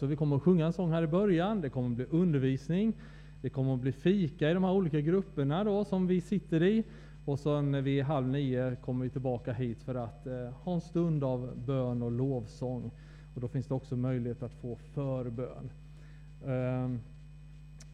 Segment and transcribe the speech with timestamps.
[0.00, 2.92] Så vi kommer att sjunga en sång här i början, det kommer att bli undervisning,
[3.42, 6.84] det kommer att bli fika i de här olika grupperna då som vi sitter i.
[7.24, 11.24] Och sen vid halv nio kommer vi tillbaka hit för att eh, ha en stund
[11.24, 12.90] av bön och lovsång.
[13.34, 15.70] Och då finns det också möjlighet att få förbön.
[16.44, 17.00] Um,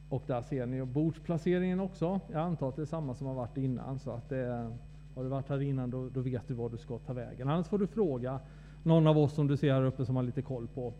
[0.09, 2.21] och där ser ni bordsplaceringen också.
[2.33, 3.99] Jag antar att det är samma som har varit innan.
[3.99, 4.71] Så att det,
[5.15, 7.49] har du varit här innan då, då vet du var du ska ta vägen.
[7.49, 8.41] Annars får du fråga
[8.83, 10.93] någon av oss som du ser här uppe som har lite koll på,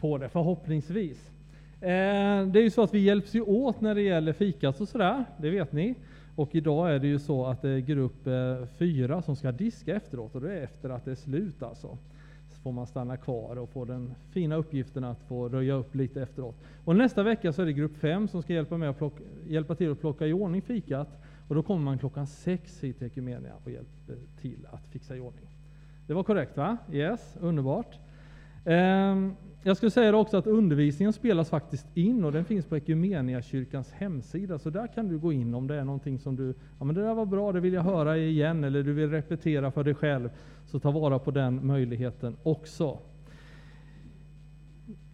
[0.00, 1.30] på det, förhoppningsvis.
[1.80, 4.88] Eh, det är ju så att vi hjälps ju åt när det gäller fikat och
[4.88, 5.94] sådär, det vet ni.
[6.36, 9.96] Och idag är det ju så att det är grupp eh, fyra som ska diska
[9.96, 11.98] efteråt och det är efter att det är slut alltså.
[12.50, 16.22] Så får man stanna kvar och få den fina uppgiften att få röja upp lite
[16.22, 16.56] efteråt.
[16.84, 19.74] Och nästa vecka så är det grupp fem som ska hjälpa, med att plocka, hjälpa
[19.74, 21.08] till att plocka i ordning fikat.
[21.48, 25.20] Och då kommer man klockan sex hit till Ekumenia och hjälper till att fixa i
[25.20, 25.46] ordning.
[26.06, 26.76] Det var korrekt va?
[26.92, 27.98] Yes, underbart.
[28.64, 29.36] Um,
[29.66, 32.80] jag skulle säga också att undervisningen spelas faktiskt in och den finns på
[33.42, 34.58] kyrkans hemsida.
[34.58, 37.02] Så där kan du gå in om det är någonting som du, ja men det
[37.02, 40.30] där var bra, det vill jag höra igen, eller du vill repetera för dig själv.
[40.66, 42.98] Så ta vara på den möjligheten också.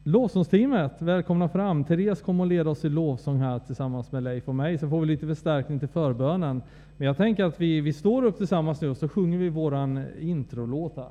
[0.05, 1.84] Lovsångsteamet, välkomna fram.
[1.84, 4.78] Therese kommer att leda oss i lovsång här tillsammans med Leif och mig.
[4.78, 6.62] Sen får vi lite förstärkning till förbönen.
[6.97, 10.05] Men jag tänker att vi, vi står upp tillsammans nu och så sjunger vi våran
[10.20, 11.11] introlåt här.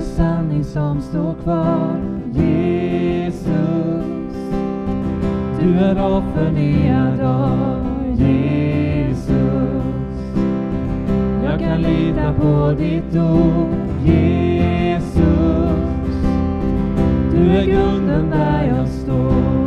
[0.00, 2.00] Sanning som står kvar,
[2.32, 3.48] Jesus.
[5.60, 7.86] Du är avförnyad av
[8.16, 9.28] Jesus.
[11.44, 15.18] Jag kan lita på ditt ord, Jesus.
[17.32, 19.57] Du är grunden där jag står,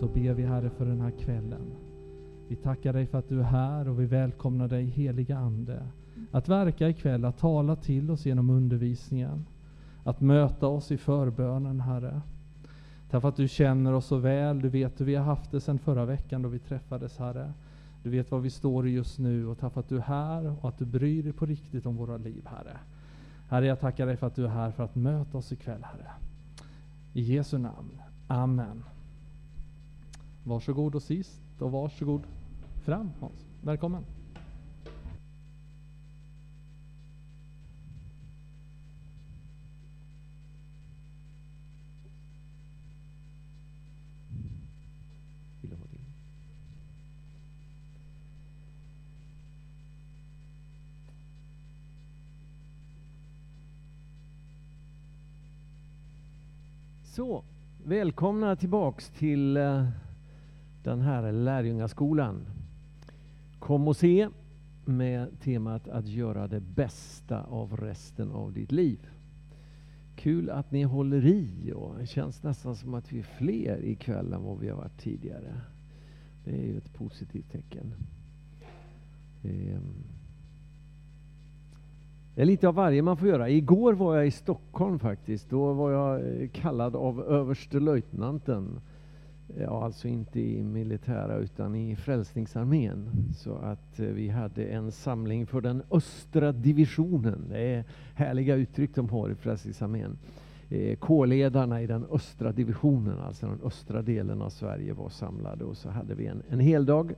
[0.00, 1.72] så ber vi Herre för den här kvällen.
[2.48, 5.86] Vi tackar dig för att du är här och vi välkomnar dig heliga Ande.
[6.30, 9.46] Att verka ikväll, att tala till oss genom undervisningen.
[10.04, 12.20] Att möta oss i förbönen Herre.
[13.10, 14.60] Tack för att du känner oss så väl.
[14.60, 17.52] Du vet hur vi har haft det sedan förra veckan då vi träffades Herre.
[18.02, 20.68] Du vet var vi står just nu och tack för att du är här och
[20.68, 22.76] att du bryr dig på riktigt om våra liv Herre.
[23.48, 26.10] Herre, jag tackar dig för att du är här för att möta oss ikväll Herre.
[27.12, 28.02] I Jesu namn.
[28.28, 28.82] Amen.
[30.50, 32.22] Varsågod och sist och varsågod
[32.84, 33.46] fram Hans.
[33.60, 34.04] Välkommen.
[57.04, 57.44] Så,
[57.84, 59.88] välkomna tillbaks till eh,
[60.82, 62.46] den här lärjungaskolan.
[63.58, 64.28] Kom och se
[64.84, 69.08] med temat att göra det bästa av resten av ditt liv.
[70.16, 74.32] Kul att ni håller i och det känns nästan som att vi är fler ikväll
[74.32, 75.60] än vad vi har varit tidigare.
[76.44, 77.94] Det är ju ett positivt tecken.
[79.42, 80.04] Ehm.
[82.34, 83.48] Det är lite av varje man får göra.
[83.48, 85.50] Igår var jag i Stockholm faktiskt.
[85.50, 88.80] Då var jag eh, kallad av överstelöjtnanten.
[89.58, 93.10] Ja, alltså inte i militära utan i Frälsningsarmén.
[93.36, 97.44] Så att eh, vi hade en samling för den östra divisionen.
[97.48, 100.18] Det är härliga uttryck de har i Frälsningsarmén.
[100.68, 105.76] Eh, K-ledarna i den östra divisionen, alltså den östra delen av Sverige var samlade och
[105.76, 107.14] så hade vi en, en hel dag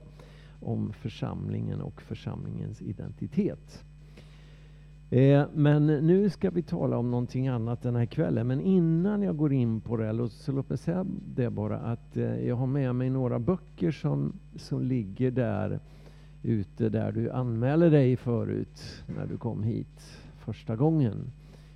[0.59, 3.83] om församlingen och församlingens identitet.
[5.13, 8.47] Eh, men nu ska vi tala om någonting annat den här kvällen.
[8.47, 11.05] Men innan jag går in på det, så låt mig säga
[11.35, 15.79] det bara att eh, jag har med mig några böcker som, som ligger där
[16.43, 21.31] ute där du anmäler dig förut när du kom hit första gången.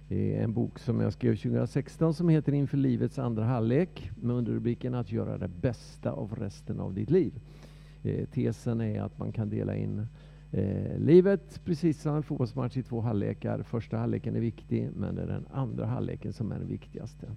[0.10, 4.94] Eh, en bok som jag skrev 2016 som heter Inför livets andra halvlek med underrubriken
[4.94, 7.34] Att göra det bästa av resten av ditt liv.
[8.04, 10.08] Eh, tesen är att man kan dela in
[10.52, 13.64] Eh, livet, precis som en fotbollsmatch i två halvlekar.
[13.64, 17.28] Första halvleken är viktig, men det är den andra halvleken som är den viktigaste.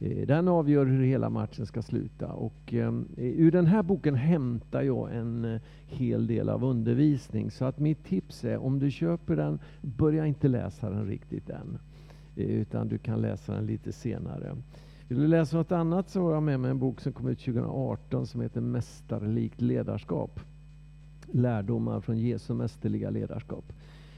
[0.00, 2.32] Eh, den avgör hur hela matchen ska sluta.
[2.32, 7.50] Och, eh, ur den här boken hämtar jag en eh, hel del av undervisning.
[7.50, 11.78] Så att mitt tips är, om du köper den, börja inte läsa den riktigt än.
[12.36, 14.56] Eh, utan du kan läsa den lite senare.
[15.08, 17.38] Vill du läsa något annat så har jag med mig en bok som kom ut
[17.38, 20.40] 2018 som heter Mästarlikt ledarskap
[21.32, 23.72] lärdomar från Jesu mästerliga ledarskap.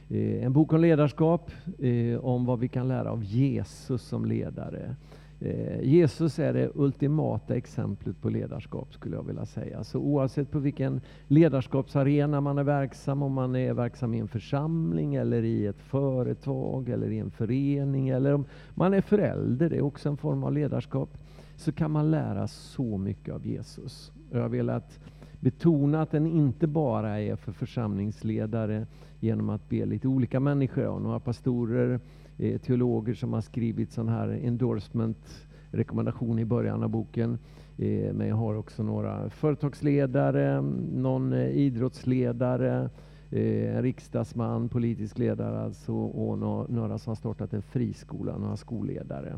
[0.08, 4.96] Eh, en bok om ledarskap, eh, om vad vi kan lära av Jesus som ledare.
[5.40, 9.84] Eh, Jesus är det ultimata exemplet på ledarskap skulle jag vilja säga.
[9.84, 15.14] Så oavsett på vilken ledarskapsarena man är verksam, om man är verksam i en församling
[15.14, 19.82] eller i ett företag eller i en förening eller om man är förälder, det är
[19.82, 21.08] också en form av ledarskap,
[21.56, 24.12] så kan man lära så mycket av Jesus.
[24.30, 24.98] Jag har velat
[25.40, 28.86] betona att den inte bara är för församlingsledare
[29.20, 32.00] genom att be lite olika människor, och några pastorer,
[32.38, 37.38] eh, teologer som har skrivit sån här endorsement rekommendation i början av boken.
[37.78, 40.60] Eh, men jag har också några företagsledare,
[40.94, 42.90] någon eh, idrottsledare,
[43.30, 46.38] eh, en riksdagsman, politisk ledare alltså, och
[46.70, 49.36] några som har startat en friskola, några skolledare.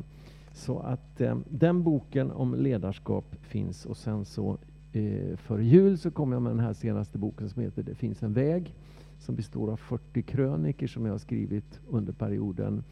[0.53, 4.59] Så att eh, den boken om ledarskap finns och sen så
[4.93, 8.23] eh, före jul så kom jag med den här senaste boken som heter Det finns
[8.23, 8.75] en väg
[9.19, 12.85] som består av 40 kröniker som jag har skrivit under perioden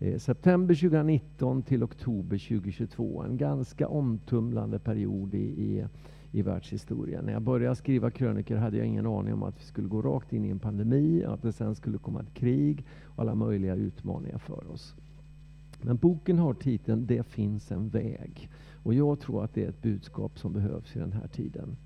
[0.00, 3.22] eh, september 2019 till oktober 2022.
[3.22, 5.86] En ganska omtumlande period i, i,
[6.32, 7.24] i världshistorien.
[7.24, 10.32] När jag började skriva kröniker hade jag ingen aning om att vi skulle gå rakt
[10.32, 14.38] in i en pandemi, att det sen skulle komma ett krig och alla möjliga utmaningar
[14.38, 14.94] för oss.
[15.82, 18.50] Men boken har titeln Det finns en väg.
[18.82, 21.76] Och jag tror att det är ett budskap som behövs i den här tiden.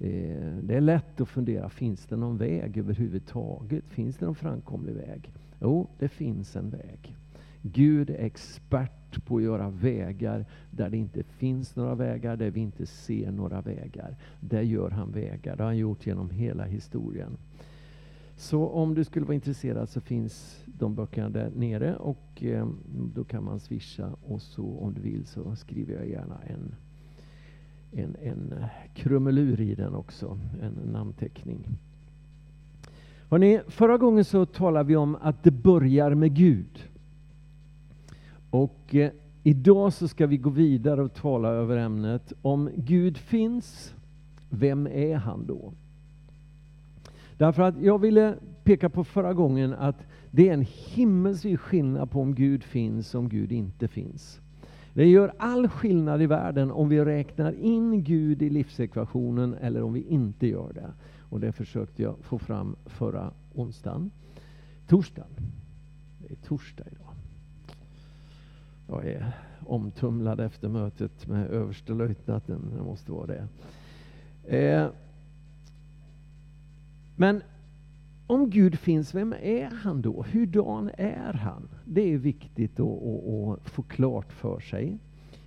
[0.00, 3.84] Eh, det är lätt att fundera, finns det någon väg överhuvudtaget?
[3.88, 5.32] Finns det någon framkomlig väg?
[5.60, 7.16] Jo, det finns en väg.
[7.62, 12.60] Gud är expert på att göra vägar där det inte finns några vägar, där vi
[12.60, 14.16] inte ser några vägar.
[14.40, 15.56] Där gör han vägar.
[15.56, 17.36] Det har han gjort genom hela historien.
[18.42, 22.68] Så om du skulle vara intresserad så finns de böckerna där nere och eh,
[23.14, 26.74] då kan man swisha och så om du vill så skriver jag gärna en,
[27.92, 31.66] en, en eh, krumelur i den också, en namnteckning.
[33.28, 36.90] Hörrni, förra gången så talade vi om att det börjar med Gud.
[38.50, 43.94] Och eh, idag så ska vi gå vidare och tala över ämnet om Gud finns,
[44.50, 45.72] vem är han då?
[47.42, 48.34] Därför att jag ville
[48.64, 53.18] peka på förra gången att det är en himmelsvid skillnad på om Gud finns och
[53.18, 54.40] om Gud inte finns.
[54.94, 59.92] Det gör all skillnad i världen om vi räknar in Gud i livsekvationen eller om
[59.92, 60.92] vi inte gör det.
[61.20, 64.10] Och det försökte jag få fram förra onsdagen.
[64.86, 65.30] Torsdagen.
[66.18, 67.14] Det är torsdag idag.
[68.88, 69.32] Jag är
[69.66, 72.72] omtumlad efter mötet med överstelöjtnanten.
[72.76, 73.48] Det måste vara det.
[74.56, 74.88] Eh,
[77.22, 77.42] men
[78.26, 80.24] om Gud finns, vem är han då?
[80.32, 81.68] Hurdan är han?
[81.84, 84.98] Det är viktigt att, få klart för sig.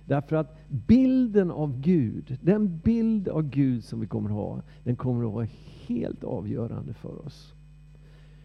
[0.04, 4.96] Därför att bilden av Gud, den bild av Gud som vi kommer att ha, den
[4.96, 5.46] kommer att vara
[5.86, 7.54] helt avgörande för oss.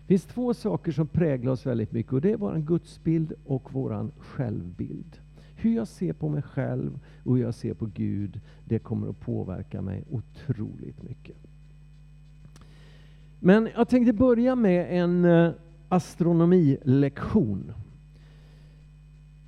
[0.01, 3.73] Det finns två saker som präglar oss väldigt mycket och det är vår gudsbild och
[3.73, 5.17] vår självbild.
[5.55, 9.19] Hur jag ser på mig själv och hur jag ser på Gud, det kommer att
[9.19, 11.50] påverka mig otroligt mycket.
[13.43, 15.51] Men jag tänkte börja med en eh,
[15.89, 17.73] astronomilektion.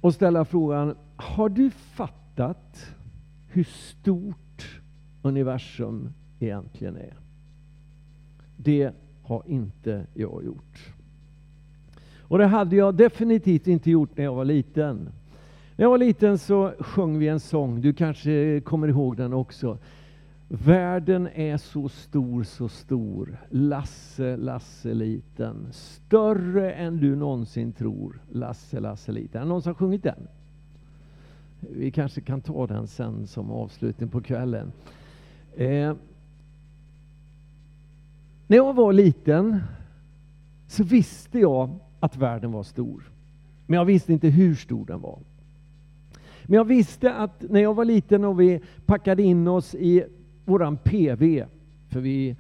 [0.01, 2.85] Och ställa frågan, har du fattat
[3.47, 4.81] hur stort
[5.21, 7.13] universum egentligen är?
[8.57, 8.91] Det
[9.23, 10.93] har inte jag gjort.
[12.19, 15.09] Och det hade jag definitivt inte gjort när jag var liten.
[15.75, 19.77] När jag var liten så sjöng vi en sång, du kanske kommer ihåg den också.
[20.55, 23.37] Världen är så stor, så stor.
[23.49, 25.67] Lasse, Lasse liten.
[25.71, 28.21] Större än du någonsin tror.
[28.31, 29.41] Lasse, Lasse liten.
[29.41, 30.27] Är det någon som har sjungit den?
[31.59, 34.71] Vi kanske kan ta den sen som avslutning på kvällen.
[35.55, 35.95] Eh,
[38.47, 39.59] när jag var liten
[40.67, 43.11] så visste jag att världen var stor.
[43.67, 45.19] Men jag visste inte hur stor den var.
[46.43, 50.03] Men jag visste att när jag var liten och vi packade in oss i
[50.45, 51.45] våran PV,
[51.89, 52.35] för vi,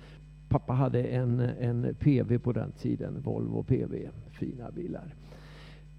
[0.49, 5.15] pappa hade en, en PV på den tiden, Volvo PV, fina bilar.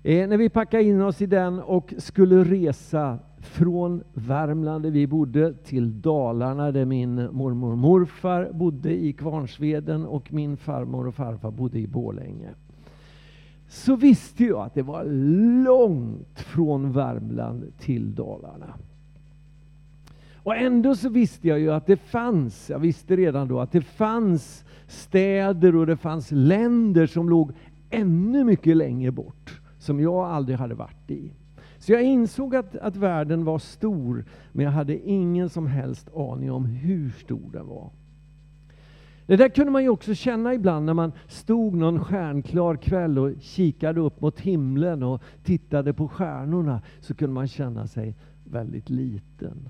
[0.03, 5.07] Eh, när vi packade in oss i den och skulle resa från Värmland där vi
[5.07, 11.15] bodde till Dalarna där min mormor och morfar bodde i Kvarnsveden och min farmor och
[11.15, 12.51] farfar bodde i Bålänge.
[13.69, 15.05] Så visste jag att det var
[15.65, 18.75] långt från Värmland till Dalarna.
[20.45, 23.83] Och ändå så visste jag ju att det fanns, jag visste redan då att det
[23.83, 27.53] fanns städer och det fanns länder som låg
[27.91, 31.33] ännu mycket längre bort, som jag aldrig hade varit i.
[31.79, 36.53] Så jag insåg att, att världen var stor, men jag hade ingen som helst aning
[36.53, 37.91] om hur stor den var.
[39.27, 43.33] Det där kunde man ju också känna ibland när man stod någon stjärnklar kväll och
[43.41, 49.69] kikade upp mot himlen och tittade på stjärnorna, så kunde man känna sig väldigt liten.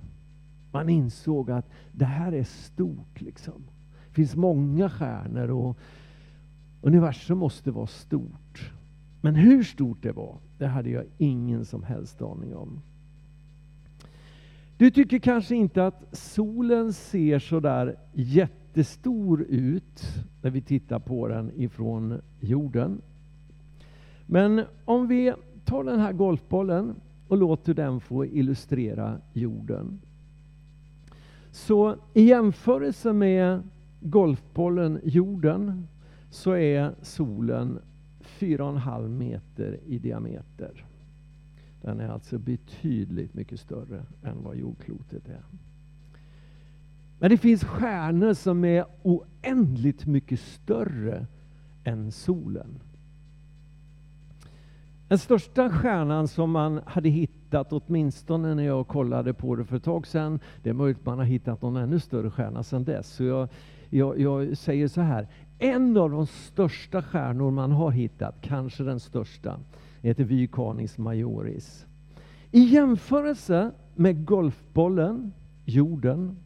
[0.74, 3.20] Man insåg att det här är stort.
[3.20, 3.64] liksom.
[4.08, 5.78] Det finns många stjärnor och
[6.82, 8.72] universum måste vara stort.
[9.20, 12.80] Men hur stort det var, det hade jag ingen som helst aning om.
[14.76, 20.02] Du tycker kanske inte att solen ser så där jättestor ut
[20.42, 23.02] när vi tittar på den ifrån jorden.
[24.26, 25.32] Men om vi
[25.64, 26.94] tar den här golfbollen
[27.28, 30.00] och låter den få illustrera jorden.
[31.54, 33.62] Så i jämförelse med
[34.00, 35.86] golfbollen jorden
[36.30, 37.78] så är solen
[38.20, 40.84] 4,5 meter i diameter.
[41.82, 45.42] Den är alltså betydligt mycket större än vad jordklotet är.
[47.18, 51.26] Men det finns stjärnor som är oändligt mycket större
[51.84, 52.80] än solen.
[55.08, 59.84] Den största stjärnan som man hade hittat, åtminstone när jag kollade på det för ett
[59.84, 63.08] tag sedan, det är möjligt att man har hittat någon ännu större stjärna sedan dess.
[63.08, 63.48] Så jag,
[63.90, 69.00] jag, jag säger så här, en av de största stjärnor man har hittat, kanske den
[69.00, 69.60] största,
[70.02, 71.86] heter Vykanis majoris.
[72.50, 75.32] I jämförelse med golfbollen,
[75.64, 76.36] jorden,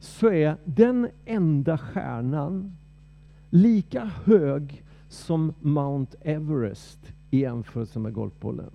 [0.00, 2.76] så är den enda stjärnan
[3.50, 8.70] lika hög som Mount Everest i jämförelse med golfbollen.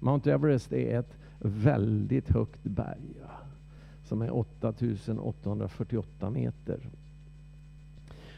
[0.00, 3.14] Mount Everest är ett väldigt högt berg
[4.04, 6.80] som är 8848 meter.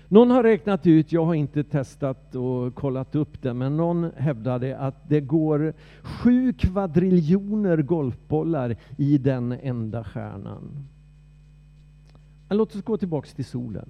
[0.09, 4.79] Någon har räknat ut, jag har inte testat och kollat upp det, men någon hävdade
[4.79, 10.87] att det går sju kvadriljoner golfbollar i den enda stjärnan.
[12.49, 13.89] Men låt oss gå tillbaks till solen.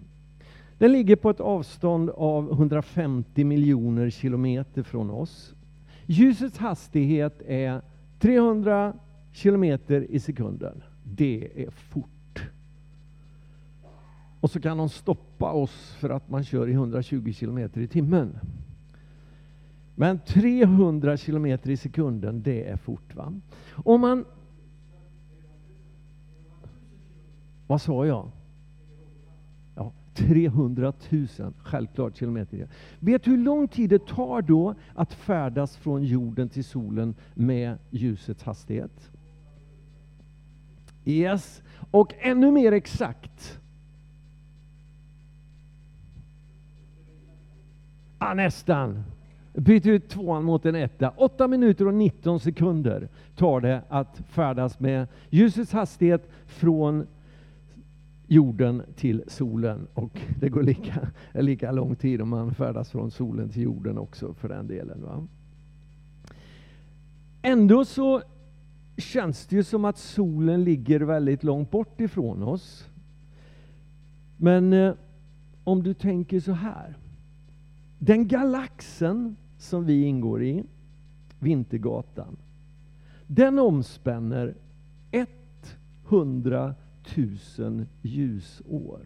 [0.78, 5.54] Den ligger på ett avstånd av 150 miljoner kilometer från oss.
[6.10, 7.82] Ljusets hastighet är
[8.18, 8.94] 300
[9.32, 12.42] kilometer i sekunden, det är fort.
[14.40, 18.38] Och så kan de stoppa oss för att man kör i 120 kilometer i timmen.
[19.94, 23.14] Men 300 kilometer i sekunden, det är fort.
[23.14, 23.40] va?
[23.72, 24.24] Om man...
[27.66, 28.30] Vad sa jag?
[30.28, 31.28] 300 000,
[31.62, 32.68] självklart, kilometer.
[32.98, 37.78] Vet du hur lång tid det tar då att färdas från jorden till solen med
[37.90, 39.10] ljusets hastighet?
[41.04, 43.60] Yes, och ännu mer exakt.
[48.18, 49.02] Ah, nästan.
[49.52, 51.12] Byt ut tvåan mot en etta.
[51.16, 57.06] 8 minuter och 19 sekunder tar det att färdas med ljusets hastighet från
[58.30, 59.86] jorden till solen.
[59.94, 64.34] Och det går lika, lika lång tid om man färdas från solen till jorden också
[64.34, 65.02] för den delen.
[65.02, 65.26] Va?
[67.42, 68.22] Ändå så
[68.96, 72.88] känns det ju som att solen ligger väldigt långt bort ifrån oss.
[74.36, 74.94] Men eh,
[75.64, 76.96] om du tänker så här.
[77.98, 80.64] Den galaxen som vi ingår i,
[81.38, 82.36] Vintergatan,
[83.26, 84.54] den omspänner
[86.08, 86.74] 100
[87.58, 89.00] 000 ljusår.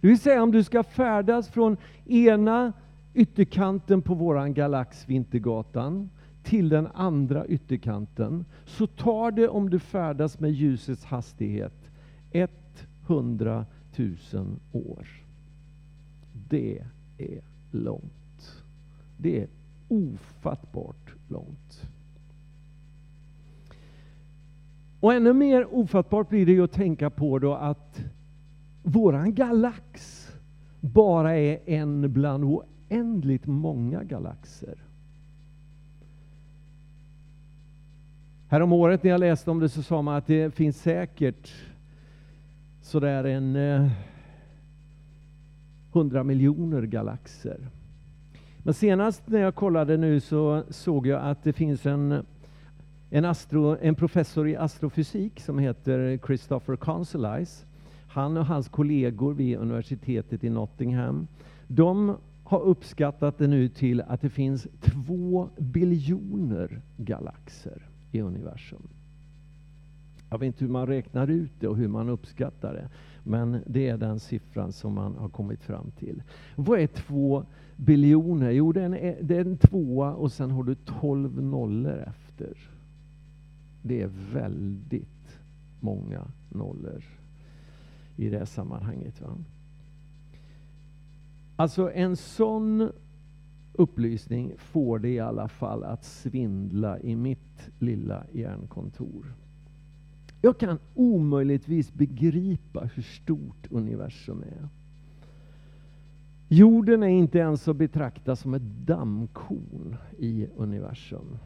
[0.00, 2.72] Det vill säga om du ska färdas från ena
[3.14, 6.10] ytterkanten på våran galax Vintergatan
[6.42, 11.90] till den andra ytterkanten så tar det om du färdas med ljusets hastighet
[13.06, 13.66] 100
[13.96, 14.16] 000
[14.72, 15.08] år.
[16.48, 16.84] Det
[17.18, 17.40] är
[17.70, 18.64] långt.
[19.16, 19.48] Det är
[19.88, 21.89] ofattbart långt.
[25.00, 28.04] Och ännu mer ofattbart blir det ju att tänka på då att
[28.82, 30.26] våran galax
[30.80, 34.74] bara är en bland oändligt många galaxer.
[38.48, 41.52] Härom året när jag läste om det så sa man att det finns säkert
[42.80, 43.90] sådär en eh,
[46.24, 47.68] miljoner galaxer.
[48.62, 52.26] Men senast när jag kollade nu så såg jag att det finns en,
[53.10, 57.66] en, astro, en professor i astrofysik som heter Christopher Consolize
[58.08, 61.26] Han och hans kollegor vid universitetet i Nottingham,
[61.66, 68.82] de har uppskattat det nu till att det finns två biljoner galaxer i universum.
[70.30, 72.88] Jag vet inte hur man räknar ut det och hur man uppskattar det,
[73.24, 76.22] men det är den siffran som man har kommit fram till.
[76.56, 77.44] Vad är två
[77.76, 78.50] biljoner?
[78.50, 82.70] Jo, det är en, det är en tvåa och sen har du tolv nollor efter.
[83.82, 85.40] Det är väldigt
[85.80, 87.04] många nollor
[88.16, 89.20] i det sammanhanget.
[89.20, 89.36] Va?
[91.56, 92.92] Alltså en sån
[93.72, 99.34] upplysning får det i alla fall att svindla i mitt lilla hjärnkontor.
[100.42, 104.68] Jag kan omöjligtvis begripa hur stort universum är.
[106.48, 111.38] Jorden är inte ens att betrakta som ett dammkorn i universum.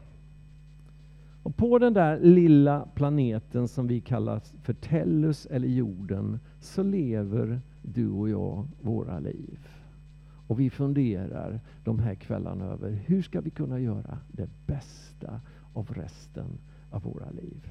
[1.45, 7.61] Och på den där lilla planeten som vi kallar för Tellus eller jorden så lever
[7.81, 9.67] du och jag våra liv.
[10.47, 15.39] Och vi funderar de här kvällarna över hur ska vi kunna göra det bästa
[15.73, 16.57] av resten
[16.91, 17.69] av våra liv.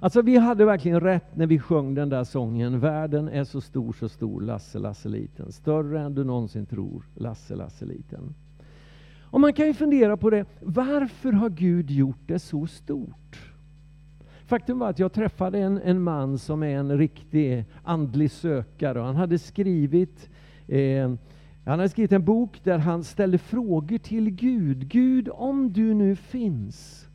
[0.00, 2.80] Alltså vi hade verkligen rätt när vi sjöng den där sången.
[2.80, 5.52] Världen är så stor, så stor, Lasse, Lasse liten.
[5.52, 8.34] Större än du någonsin tror, Lasse, Lasse liten.
[9.36, 13.52] Och man kan ju fundera på det, varför har Gud gjort det så stort?
[14.46, 18.98] Faktum var att jag träffade en, en man som är en riktig andlig sökare.
[18.98, 20.30] Han hade skrivit
[20.66, 21.14] eh,
[21.64, 24.88] han hade skrivit en bok där han ställde frågor till Gud.
[24.88, 27.08] Gud, om du nu finns,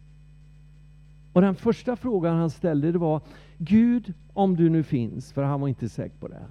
[1.33, 3.21] och den första frågan han ställde det var
[3.57, 6.45] Gud, om du nu finns, för han var inte säker på det.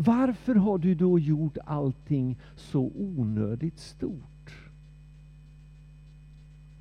[0.00, 4.54] Varför har du då gjort allting så onödigt stort?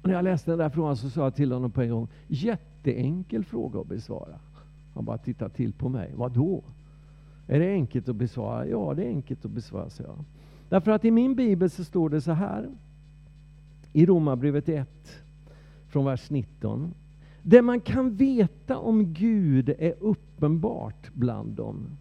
[0.02, 2.08] Och när jag läste den där frågan så sa jag till honom på en gång,
[2.28, 4.40] jätteenkel fråga att besvara.
[4.94, 6.12] Han bara tittade till på mig.
[6.16, 6.64] Vad då?
[7.48, 8.68] Är det enkelt att besvara?
[8.68, 10.24] Ja, det är enkelt att besvara, sa jag.
[10.70, 12.70] Därför att i min bibel så står det så här,
[13.94, 14.90] i Romarbrevet 1,
[15.88, 16.94] från vers 19.
[17.42, 21.98] Det man kan veta om Gud är uppenbart bland dem.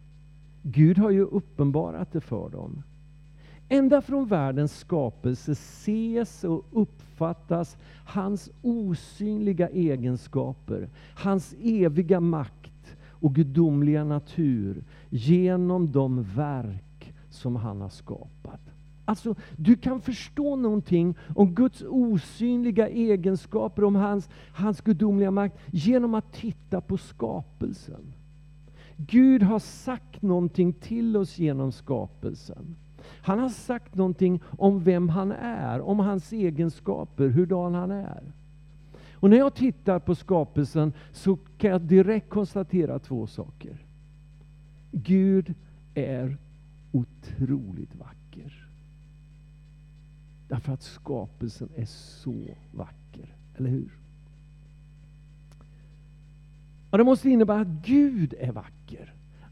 [0.68, 2.82] Gud har ju uppenbarat det för dem.
[3.68, 7.76] Ända från världens skapelse ses och uppfattas
[8.06, 17.88] hans osynliga egenskaper, hans eviga makt och gudomliga natur genom de verk som han har
[17.88, 18.60] skapat.
[19.04, 26.14] Alltså, du kan förstå någonting om Guds osynliga egenskaper, om hans, hans gudomliga makt, genom
[26.14, 28.12] att titta på skapelsen.
[28.96, 32.76] Gud har sagt någonting till oss genom skapelsen.
[33.22, 38.32] Han har sagt någonting om vem han är, om hans egenskaper, hurdan han är.
[39.14, 43.86] Och när jag tittar på skapelsen så kan jag direkt konstatera två saker.
[44.92, 45.54] Gud
[45.94, 46.36] är
[46.92, 48.68] otroligt vacker.
[50.48, 52.34] Därför att skapelsen är så
[52.72, 53.98] vacker, eller hur?
[56.90, 58.75] Och det måste innebära att Gud är vacker.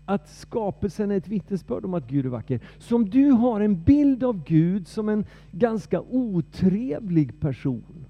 [0.06, 2.60] Att skapelsen är ett vittnesbörd om att Gud är vacker.
[2.78, 8.06] Så om du har en bild av Gud som en ganska otrevlig person,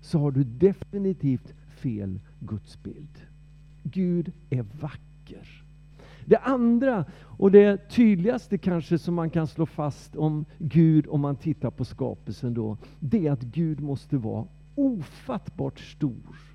[0.00, 3.26] så har du definitivt fel gudsbild.
[3.82, 5.64] Gud är vacker.
[6.26, 11.36] Det andra, och det tydligaste kanske som man kan slå fast om Gud om man
[11.36, 16.53] tittar på skapelsen då, det är att Gud måste vara ofattbart stor.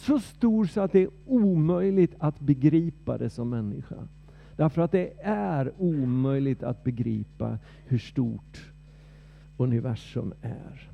[0.00, 4.08] Så stor så att det är omöjligt att begripa det som människa.
[4.56, 8.72] Därför att det är omöjligt att begripa hur stort
[9.56, 10.90] universum är.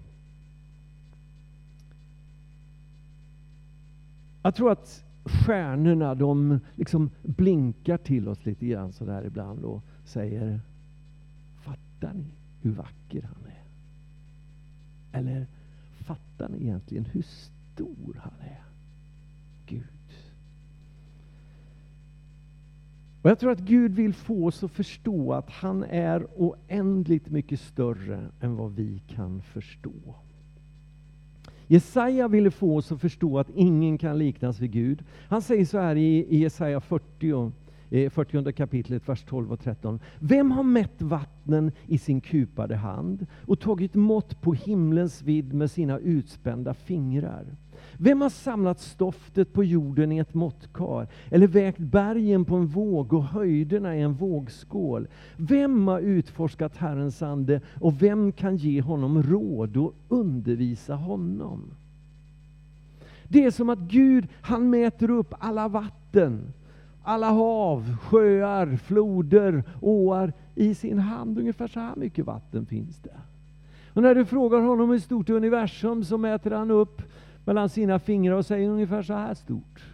[4.42, 10.60] Jag tror att stjärnorna de liksom blinkar till oss lite grann sådär ibland och säger
[11.56, 12.30] Fattar ni
[12.62, 13.64] hur vacker han är?
[15.18, 15.46] Eller
[15.92, 18.65] fattar ni egentligen hur stor han är?
[19.66, 19.82] Gud.
[23.22, 27.60] Och Jag tror att Gud vill få oss att förstå att han är oändligt mycket
[27.60, 30.14] större än vad vi kan förstå.
[31.66, 35.04] Jesaja ville få oss att förstå att ingen kan liknas vid Gud.
[35.28, 37.52] Han säger så här i Jesaja 40,
[38.10, 40.00] 40 eh, kapitlet, vers 12 och 13.
[40.18, 45.70] Vem har mätt vattnen i sin kupade hand och tagit mått på himlens vidd med
[45.70, 47.44] sina utspända fingrar?
[47.98, 53.12] Vem har samlat stoftet på jorden i ett måttkar eller vägt bergen på en våg
[53.12, 55.08] och höjderna i en vågskål?
[55.36, 61.70] Vem har utforskat Herrens ande och vem kan ge honom råd och undervisa honom?
[63.28, 66.52] Det är som att Gud, han mäter upp alla vatten,
[67.02, 71.38] alla hav, sjöar, floder, åar i sin hand.
[71.38, 73.16] Ungefär så här mycket vatten finns det.
[73.92, 77.02] Och när du frågar honom hur stort universum så mäter han upp
[77.46, 79.84] mellan sina fingrar och säger ungefär så här stort.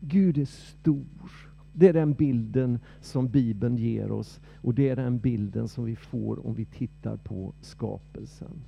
[0.00, 1.30] Gud är stor.
[1.72, 5.96] Det är den bilden som Bibeln ger oss och det är den bilden som vi
[5.96, 8.62] får om vi tittar på skapelsen.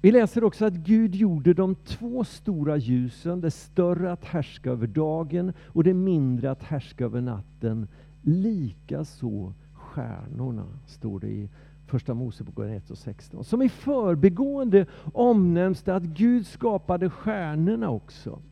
[0.00, 4.86] Vi läser också att Gud gjorde de två stora ljusen, det större att härska över
[4.86, 7.88] dagen och det mindre att härska över natten,
[8.22, 9.54] likaså
[9.98, 11.48] stjärnorna, står det i
[11.86, 13.44] Första Moseboken 1 och 16.
[13.44, 18.42] Som i förbigående omnämns det att Gud skapade stjärnorna också.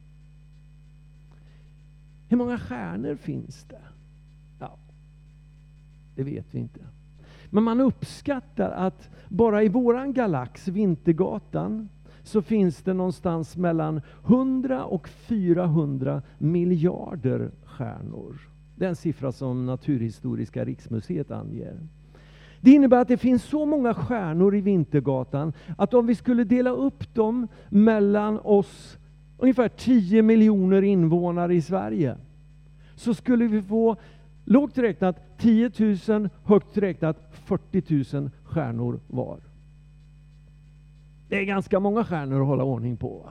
[2.28, 3.82] Hur många stjärnor finns det?
[4.58, 4.78] Ja,
[6.14, 6.80] det vet vi inte.
[7.50, 11.88] Men man uppskattar att bara i våran galax, Vintergatan,
[12.22, 18.55] så finns det någonstans mellan 100 och 400 miljarder stjärnor.
[18.76, 21.80] Den siffra som Naturhistoriska riksmuseet anger.
[22.60, 26.70] Det innebär att det finns så många stjärnor i Vintergatan att om vi skulle dela
[26.70, 28.98] upp dem mellan oss,
[29.38, 32.16] ungefär 10 miljoner invånare i Sverige,
[32.94, 33.96] så skulle vi få
[34.44, 35.70] lågt räknat 10
[36.08, 39.40] 000, högt räknat 40 000 stjärnor var.
[41.28, 43.28] Det är ganska många stjärnor att hålla ordning på.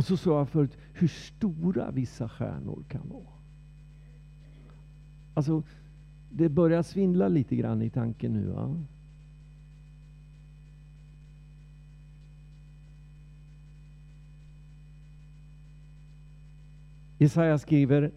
[0.00, 3.32] Och så sa jag förut hur stora vissa stjärnor kan vara.
[5.34, 5.62] Alltså,
[6.30, 8.46] det börjar svindla lite grann i tanken nu.
[8.46, 8.76] Va?
[17.18, 18.12] Jesaja skriver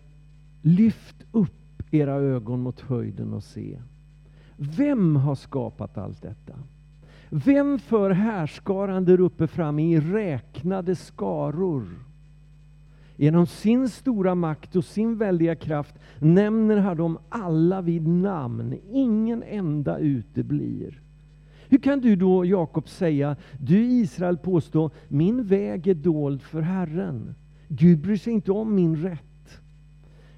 [0.61, 3.81] Lyft upp era ögon mot höjden och se.
[4.57, 6.59] Vem har skapat allt detta?
[7.35, 11.85] Vem för härskaran där uppe fram i räknade skaror?
[13.15, 18.75] Genom sin stora makt och sin väldiga kraft nämner han dem alla vid namn.
[18.91, 21.01] Ingen enda uteblir.
[21.69, 27.35] Hur kan du då, Jakob, säga, du Israel påstå, min väg är dold för Herren.
[27.67, 29.61] Gud bryr sig inte om min rätt.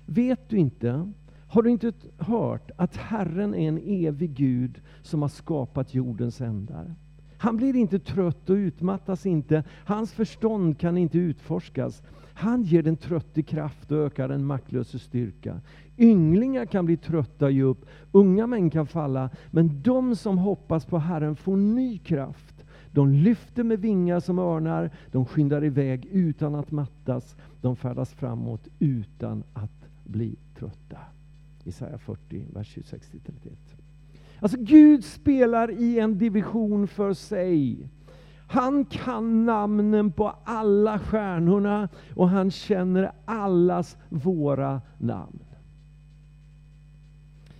[0.05, 1.11] Vet du inte,
[1.55, 6.95] har du inte hört att Herren är en evig Gud som har skapat jordens ändar?
[7.37, 9.63] Han blir inte trött och utmattas inte.
[9.85, 12.03] Hans förstånd kan inte utforskas.
[12.33, 15.61] Han ger den trötte kraft och ökar den maktlöse styrka.
[15.97, 20.85] Ynglingar kan bli trötta och ge upp, unga män kan falla, men de som hoppas
[20.85, 22.65] på Herren får ny kraft.
[22.91, 28.67] De lyfter med vingar som örnar, de skyndar iväg utan att mattas, de färdas framåt
[28.79, 30.97] utan att bli trötta.
[31.65, 33.55] Jesaja 40, vers 26-31.
[34.39, 37.89] Alltså Gud spelar i en division för sig.
[38.47, 45.39] Han kan namnen på alla stjärnorna och han känner allas våra namn.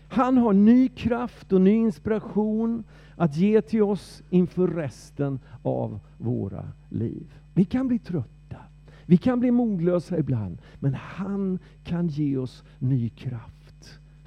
[0.07, 2.83] Han har ny kraft och ny inspiration
[3.15, 7.33] att ge till oss inför resten av våra liv.
[7.53, 8.57] Vi kan bli trötta,
[9.05, 13.54] vi kan bli modlösa ibland, men han kan ge oss ny kraft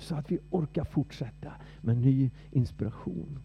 [0.09, 3.39] så att vi orkar fortsätta med ny inspiration.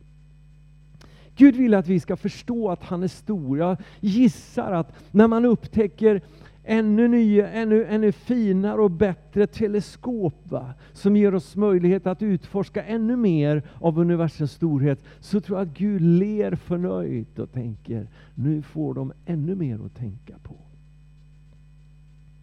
[1.35, 3.57] Gud vill att vi ska förstå att han är stor.
[3.57, 6.21] Jag gissar att när man upptäcker
[6.63, 10.73] ännu nya, ännu, ännu finare och bättre teleskop va?
[10.93, 15.77] som ger oss möjlighet att utforska ännu mer av universums storhet, så tror jag att
[15.77, 20.55] Gud ler förnöjt och tänker, nu får de ännu mer att tänka på.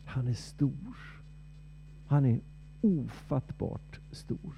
[0.04, 0.96] Han är stor.
[2.06, 2.40] Han är
[2.80, 4.54] ofattbart stor.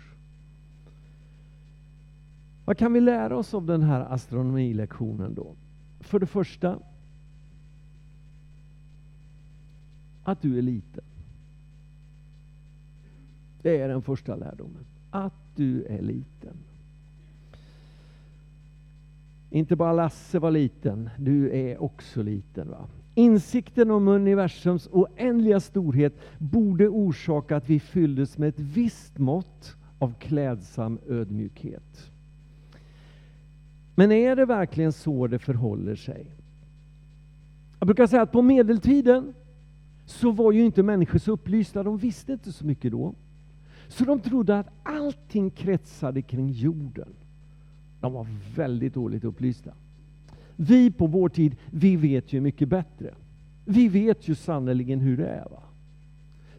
[2.64, 5.54] Vad kan vi lära oss av den här astronomilektionen då?
[6.00, 6.78] För det första,
[10.24, 11.04] att du är liten.
[13.62, 14.85] Det är den första lärdomen.
[15.11, 16.56] Att du är liten.
[19.50, 22.70] Inte bara Lasse var liten, du är också liten.
[22.70, 22.88] va?
[23.14, 30.14] Insikten om universums oändliga storhet borde orsaka att vi fylldes med ett visst mått av
[30.18, 32.11] klädsam ödmjukhet.
[33.94, 36.27] Men är det verkligen så det förhåller sig?
[37.79, 39.35] Jag brukar säga att på medeltiden
[40.07, 43.14] så var ju inte människor så upplysta, de visste inte så mycket då.
[43.88, 47.09] Så de trodde att allting kretsade kring jorden.
[48.01, 49.72] De var väldigt dåligt upplysta.
[50.56, 53.14] Vi på vår tid, vi vet ju mycket bättre.
[53.64, 55.44] Vi vet ju sannerligen hur det är.
[55.50, 55.62] Va?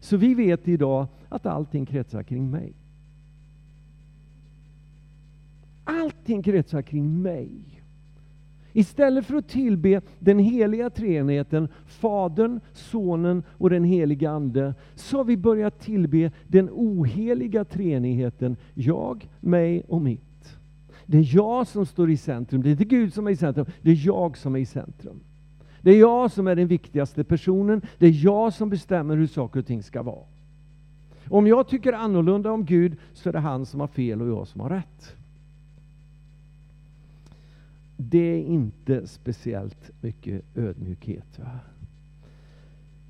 [0.00, 2.72] Så vi vet idag att allting kretsar kring mig.
[5.84, 7.50] Allting kretsar kring mig.
[8.76, 15.24] Istället för att tillbe den heliga treenigheten, Fadern, Sonen och den helige Ande, så har
[15.24, 20.23] vi börjat tillbe den oheliga treenigheten, jag, mig och mitt.
[21.06, 23.66] Det är jag som står i centrum, det är inte Gud som är i centrum,
[23.82, 25.20] det är jag som är i centrum.
[25.80, 29.60] Det är jag som är den viktigaste personen, det är jag som bestämmer hur saker
[29.60, 30.24] och ting ska vara.
[31.28, 34.48] Om jag tycker annorlunda om Gud, så är det han som har fel och jag
[34.48, 35.16] som har rätt
[37.96, 41.38] det är inte speciellt mycket ödmjukhet.
[41.38, 41.58] Va?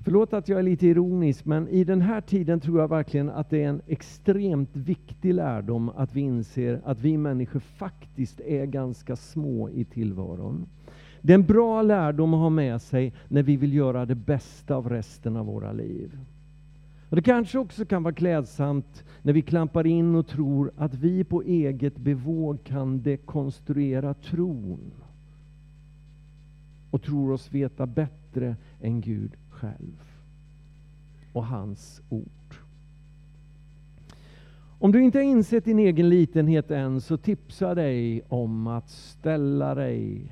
[0.05, 3.49] Förlåt att jag är lite ironisk, men i den här tiden tror jag verkligen att
[3.49, 9.15] det är en extremt viktig lärdom att vi inser att vi människor faktiskt är ganska
[9.15, 10.65] små i tillvaron.
[11.21, 14.75] Det är en bra lärdom att ha med sig när vi vill göra det bästa
[14.75, 16.19] av resten av våra liv.
[17.09, 21.23] Och det kanske också kan vara klädsamt när vi klampar in och tror att vi
[21.23, 24.91] på eget bevåg kan dekonstruera tron
[26.91, 30.01] och tror oss veta bättre än Gud själv
[31.33, 32.55] och hans ord.
[34.79, 38.89] Om du inte har insett din egen litenhet än så tipsar jag dig om att
[38.89, 40.31] ställa dig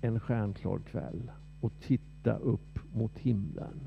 [0.00, 3.80] en stjärnklar kväll och titta upp mot himlen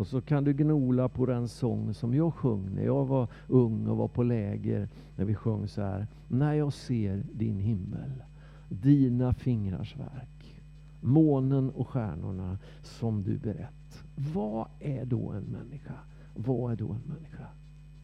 [0.00, 3.86] och så kan du gnola på den sång som jag sjöng när jag var ung
[3.86, 4.88] och var på läger.
[5.16, 6.06] När vi sjöng så här.
[6.28, 8.22] När jag ser din himmel,
[8.68, 10.62] dina fingrars verk,
[11.00, 13.79] månen och stjärnorna som du berättar.
[14.14, 15.94] Vad är då en människa?
[16.34, 17.46] Vad är då en människa?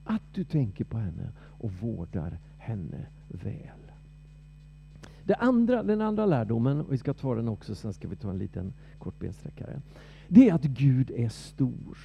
[0.04, 3.92] Att du tänker på henne och vårdar henne väl.
[5.24, 8.30] Det andra, den andra lärdomen, och vi ska ta den också, sen ska vi ta
[8.30, 9.80] en liten kort bensträckare
[10.28, 11.98] det är att Gud är stor.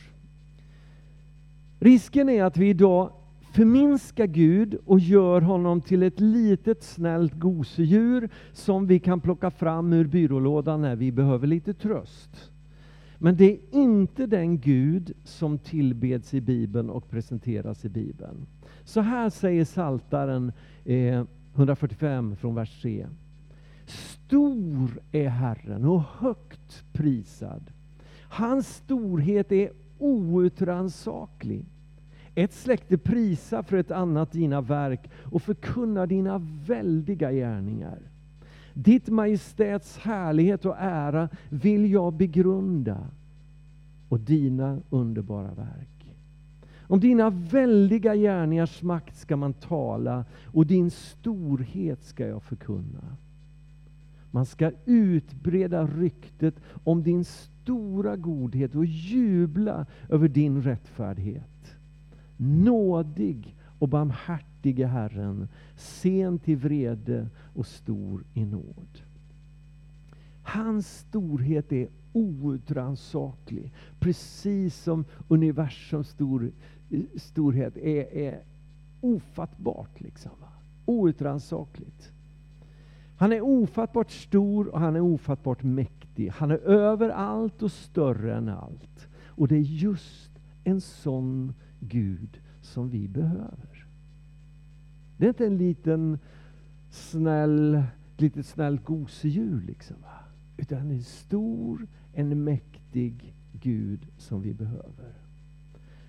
[1.80, 3.12] Risken är att vi idag
[3.54, 9.94] förminskar Gud och gör honom till ett litet snällt gosedjur som vi kan plocka fram
[9.94, 12.51] ur byrålådan när vi behöver lite tröst.
[13.24, 18.46] Men det är inte den Gud som tillbeds i Bibeln och presenteras i Bibeln.
[18.84, 20.52] Så här säger Saltaren
[20.86, 21.24] eh,
[21.56, 23.08] 145 från vers 3.
[23.86, 27.72] Stor är Herren och högt prisad
[28.32, 31.66] Hans storhet är outrannsaklig.
[32.36, 38.00] Ett släkte prisar för ett annat dina verk och förkunnar dina väldiga gärningar.
[38.74, 43.08] Ditt majestäts härlighet och ära vill jag begrunda.
[44.10, 46.16] och dina underbara verk.
[46.82, 53.18] Om dina väldiga gärningars makt ska man tala och din storhet ska jag förkunna.
[54.32, 61.76] Man ska utbreda ryktet om din stora godhet och jubla över din rättfärdighet.
[62.38, 69.02] Nådig och barmhärtige Herren, sen till vrede och stor i nåd.
[70.44, 76.52] Hans storhet är outrannsaklig, precis som universums stor,
[77.16, 78.44] storhet är, är
[79.02, 80.02] ofattbart.
[80.02, 80.32] Liksom,
[80.86, 82.12] Outrannsakligt.
[83.18, 86.30] Han är ofattbart stor och han är ofattbart mäktig.
[86.30, 89.08] Han är över allt och större än allt.
[89.26, 90.32] Och det är just
[90.64, 93.71] en sån Gud som vi behöver.
[95.22, 96.20] Det är inte en liten
[96.90, 97.84] snäll,
[98.18, 99.96] litet snällt gosedjur liksom.
[100.02, 100.20] Va?
[100.58, 105.14] Utan en stor, en mäktig Gud som vi behöver.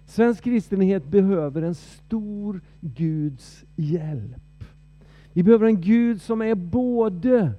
[0.07, 4.65] Svensk kristenhet behöver en stor Guds hjälp.
[5.33, 7.53] Vi behöver en Gud som är både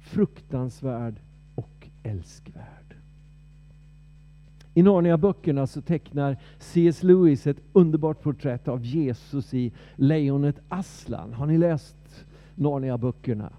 [0.00, 1.20] fruktansvärd
[1.54, 2.81] och älskvärd.
[4.74, 7.02] I Narnia-böckerna så tecknar C.S.
[7.02, 11.32] Lewis ett underbart porträtt av Jesus i Lejonet Aslan.
[11.32, 13.52] Har ni läst Narnia-böckerna?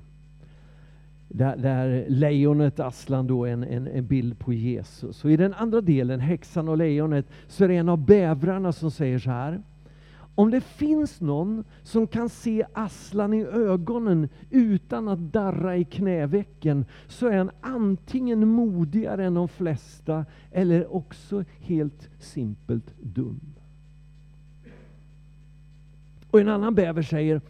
[1.27, 5.25] Där, där lejonet Aslan då är en, en, en, bild på Jesus.
[5.25, 8.91] Och I den andra delen, häxan och lejonet, så är det en av bävrarna som
[8.91, 9.61] säger så här.
[10.35, 16.85] Om det finns någon som kan se Aslan i ögonen utan att darra i knävecken,
[17.07, 23.53] så är han antingen modigare än de flesta, eller också helt simpelt dum.
[26.31, 27.41] Och en annan bäver säger,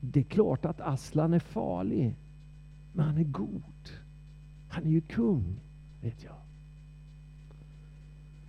[0.00, 2.16] det är klart att Aslan är farlig,
[2.92, 3.90] men han är god.
[4.68, 5.60] Han är ju kung,
[6.00, 6.39] vet jag.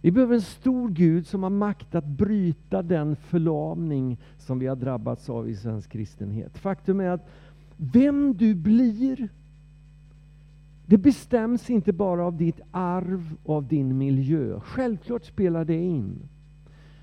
[0.02, 4.76] Vi behöver en stor Gud som har makt att bryta den förlamning som vi har
[4.76, 6.58] drabbats av i svensk kristenhet.
[6.58, 7.30] Faktum är att
[7.78, 9.30] vem du blir,
[10.86, 14.60] det bestäms inte bara av ditt arv och av din miljö.
[14.60, 16.30] Självklart spelar det in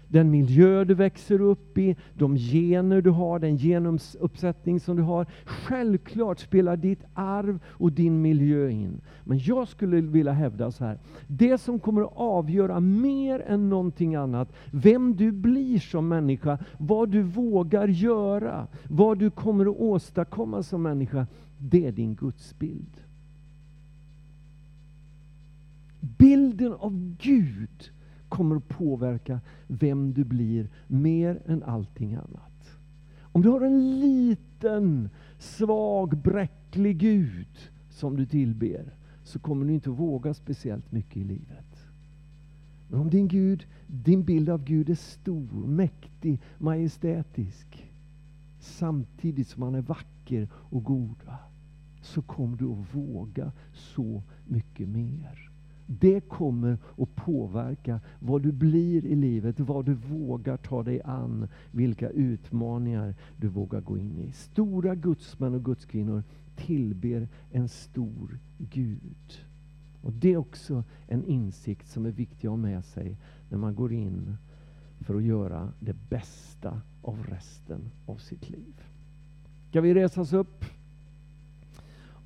[0.08, 5.26] den miljö du växer upp i, de gener du har, den genuppsättning som du har.
[5.44, 9.00] Självklart spelar ditt arv och din miljö in.
[9.24, 14.14] Men jag skulle vilja hävda så här, det som kommer att avgöra mer än någonting
[14.14, 20.62] annat, vem du blir som människa, vad du vågar göra, vad du kommer att åstadkomma
[20.62, 21.26] som människa,
[21.58, 23.00] det är din gudsbild.
[26.00, 27.90] Bilden av Gud
[28.28, 32.78] kommer att påverka vem du blir mer än allting annat.
[33.20, 39.90] Om du har en liten, svag, bräcklig Gud som du tillber, så kommer du inte
[39.90, 41.86] att våga speciellt mycket i livet.
[42.88, 47.86] Men om din Gud, din bild av Gud är stor, mäktig, majestätisk,
[48.60, 51.16] samtidigt som han är vacker och god,
[52.02, 55.47] så kommer du att våga så mycket mer.
[55.90, 61.48] Det kommer att påverka vad du blir i livet, vad du vågar ta dig an,
[61.70, 64.32] vilka utmaningar du vågar gå in i.
[64.32, 66.22] Stora gudsmän och gudskvinnor
[66.56, 69.46] tillber en stor Gud.
[70.02, 73.16] Och Det är också en insikt som är viktig att ha med sig
[73.48, 74.36] när man går in
[75.00, 78.82] för att göra det bästa av resten av sitt liv.
[79.68, 80.64] Ska vi resa oss upp?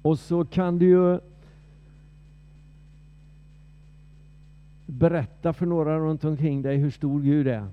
[0.02, 1.18] Och så kan du ju
[4.92, 7.68] berätta för några runt omkring dig hur stor Gud är.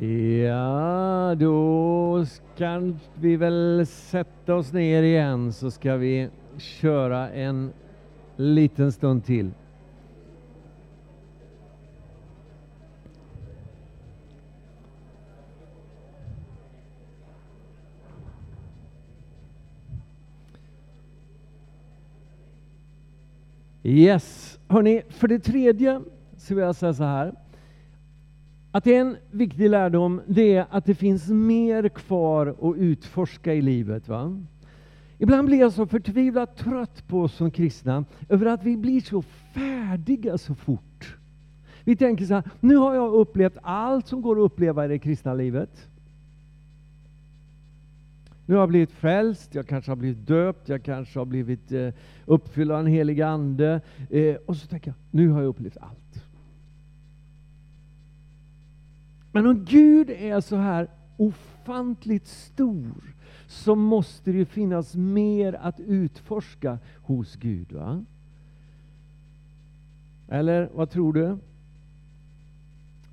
[0.00, 6.28] Ja, då ska vi väl sätta oss ner igen så ska vi
[6.58, 7.72] köra en
[8.36, 9.50] liten stund till.
[23.82, 26.02] Yes, hörni, för det tredje
[26.36, 27.41] så vill jag säga så här.
[28.74, 34.08] Att en viktig lärdom det är att det finns mer kvar att utforska i livet.
[34.08, 34.38] Va?
[35.18, 39.22] Ibland blir jag så förtvivlat trött på oss som kristna över att vi blir så
[39.22, 41.16] färdiga så fort.
[41.84, 44.98] Vi tänker så här, nu har jag upplevt allt som går att uppleva i det
[44.98, 45.88] kristna livet.
[48.46, 51.88] Nu har jag blivit frälst, jag kanske har blivit döpt, jag kanske har blivit eh,
[52.26, 53.80] uppfylld av en helig Ande.
[54.10, 56.01] Eh, och så tänker jag, nu har jag upplevt allt.
[59.32, 63.14] Men om Gud är så här ofantligt stor
[63.46, 67.72] så måste det finnas mer att utforska hos Gud.
[67.72, 68.04] va?
[70.28, 71.38] Eller vad tror du?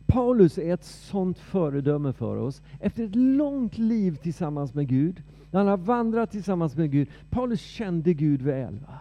[0.05, 2.61] Paulus är ett sånt föredöme för oss.
[2.79, 7.09] Efter ett långt liv tillsammans med Gud, när han har vandrat tillsammans med Gud.
[7.29, 8.79] Paulus kände Gud väl.
[8.87, 8.99] Va?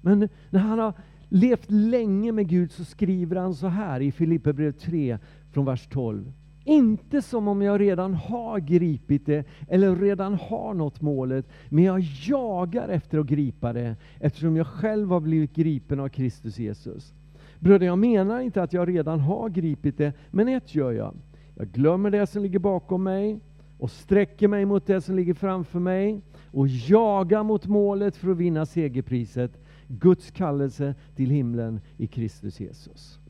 [0.00, 0.92] Men när han har
[1.28, 5.18] levt länge med Gud så skriver han så här i Filipperbrevet 3
[5.50, 6.32] från vers 12.
[6.64, 12.00] Inte som om jag redan har gripit det eller redan har nått målet, men jag
[12.26, 17.14] jagar efter att gripa det eftersom jag själv har blivit gripen av Kristus Jesus.
[17.58, 21.14] Bröder, jag menar inte att jag redan har gripit det, men ett gör jag.
[21.54, 23.40] Jag glömmer det som ligger bakom mig
[23.78, 26.20] och sträcker mig mot det som ligger framför mig
[26.52, 29.52] och jagar mot målet för att vinna segerpriset,
[29.88, 33.20] Guds kallelse till himlen i Kristus Jesus.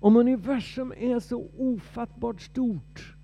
[0.00, 3.14] Om universum är så ofattbart stort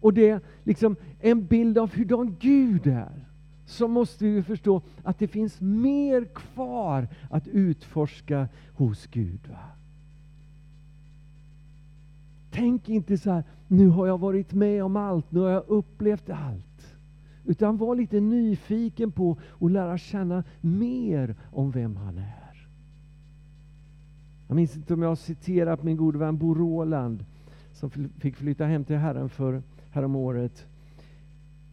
[0.00, 3.26] och det är liksom en bild av hurdan Gud är,
[3.66, 9.40] så måste vi förstå att det finns mer kvar att utforska hos Gud.
[9.48, 9.58] Va?
[12.50, 16.30] Tänk inte så här, nu har jag varit med om allt, nu har jag upplevt
[16.30, 16.96] allt.
[17.44, 22.37] Utan var lite nyfiken på att lära känna mer om vem han är.
[24.48, 27.24] Jag minns inte om jag har citerat min gode vän Bo Roland
[27.72, 30.66] som fick flytta hem till Herren för häromåret.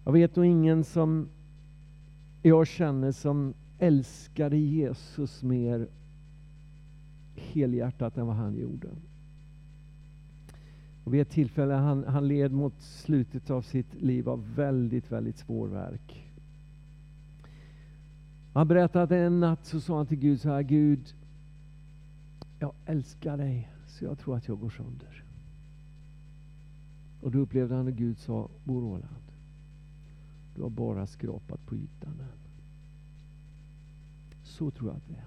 [0.04, 1.30] Jag vet nog ingen som
[2.42, 5.88] jag känner som älskade Jesus mer
[7.36, 8.88] helhjärtat än vad han gjorde.
[11.04, 15.38] Och vid ett tillfälle, han, han led mot slutet av sitt liv av väldigt, väldigt
[15.38, 16.32] svår verk.
[18.54, 21.14] Han berättade att en natt så sa han till Gud så här, Gud,
[22.60, 25.24] jag älskar dig så jag tror att jag går sönder.
[27.22, 29.32] Och då upplevde han att Gud sa, Bo Roland,
[30.56, 32.40] du har bara skrapat på ytan än.
[34.44, 35.26] Så tror jag att det är.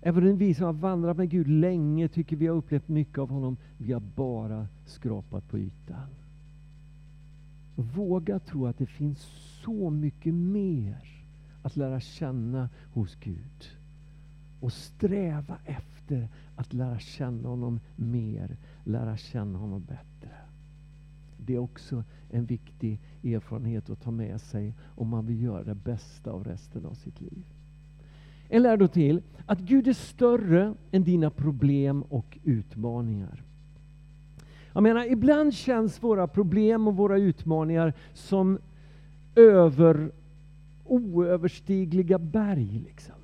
[0.00, 3.56] Även vi som har vandrat med Gud länge tycker vi har upplevt mycket av honom.
[3.78, 6.08] Vi har bara skrapat på ytan.
[7.74, 9.18] Våga tro att det finns
[9.64, 11.24] så mycket mer
[11.62, 13.75] att lära känna hos Gud.
[14.60, 20.34] Och sträva efter att lära känna honom mer, lära känna honom bättre.
[21.36, 25.74] Det är också en viktig erfarenhet att ta med sig om man vill göra det
[25.74, 27.44] bästa av resten av sitt liv.
[28.48, 33.42] En lärdom till, att Gud är större än dina problem och utmaningar.
[34.72, 38.58] Jag menar, ibland känns våra problem och våra utmaningar som
[39.34, 40.12] över,
[40.84, 42.82] oöverstigliga berg.
[42.86, 43.14] Liksom.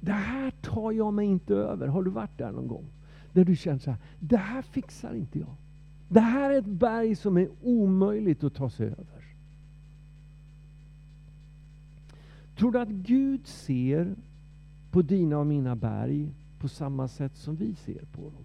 [0.00, 1.86] Det här tar jag mig inte över.
[1.86, 2.84] Har du varit där någon gång?
[3.32, 5.54] Där du känner så här, det här fixar inte jag.
[6.08, 9.24] Det här är ett berg som är omöjligt att ta sig över.
[12.58, 14.14] Tror du att Gud ser
[14.90, 16.28] på dina och mina berg
[16.58, 18.44] på samma sätt som vi ser på dem?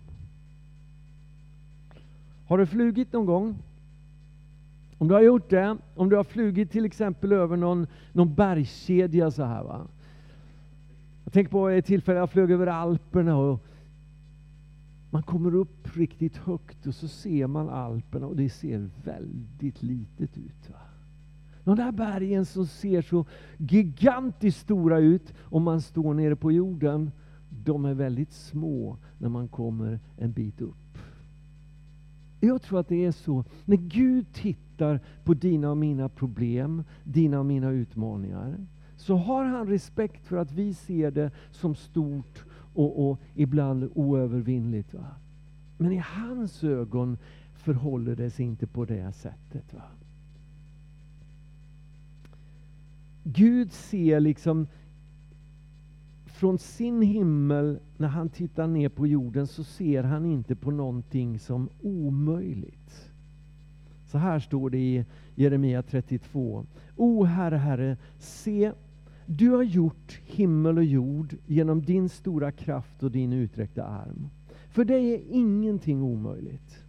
[2.46, 3.56] Har du flugit någon gång?
[4.98, 9.32] Om du har gjort det, om du har flugit till exempel över någon, någon bergskedja
[9.32, 9.88] så här va.
[11.34, 13.66] Jag tänker på ett tillfälle jag flög över Alperna och
[15.10, 20.38] man kommer upp riktigt högt och så ser man Alperna och det ser väldigt litet
[20.38, 20.70] ut.
[20.70, 20.80] Va?
[21.64, 23.26] De där bergen som ser så
[23.58, 27.12] gigantiskt stora ut om man står nere på jorden,
[27.50, 30.98] de är väldigt små när man kommer en bit upp.
[32.40, 37.40] Jag tror att det är så, när Gud tittar på dina och mina problem, dina
[37.40, 38.58] och mina utmaningar,
[39.04, 44.94] så har han respekt för att vi ser det som stort och, och ibland oövervinnligt.
[44.94, 45.06] Va?
[45.78, 47.18] Men i hans ögon
[47.54, 49.74] förhåller det sig inte på det sättet.
[49.74, 49.82] Va?
[53.24, 54.68] Gud ser liksom
[56.26, 61.40] från sin himmel, när han tittar ner på jorden, så ser han inte på någonting
[61.40, 63.12] som omöjligt.
[64.06, 66.66] Så här står det i Jeremia 32.
[66.96, 68.72] O Herre, Herre, se,
[69.26, 74.30] du har gjort himmel och jord genom din stora kraft och din uträckta arm.
[74.70, 76.84] För dig är ingenting omöjligt.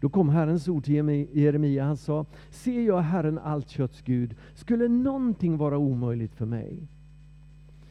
[0.00, 1.84] Då kom Herrens ord till Jeremia.
[1.84, 6.88] Han sa, Se jag Herren allt kötts Gud, skulle någonting vara omöjligt för mig?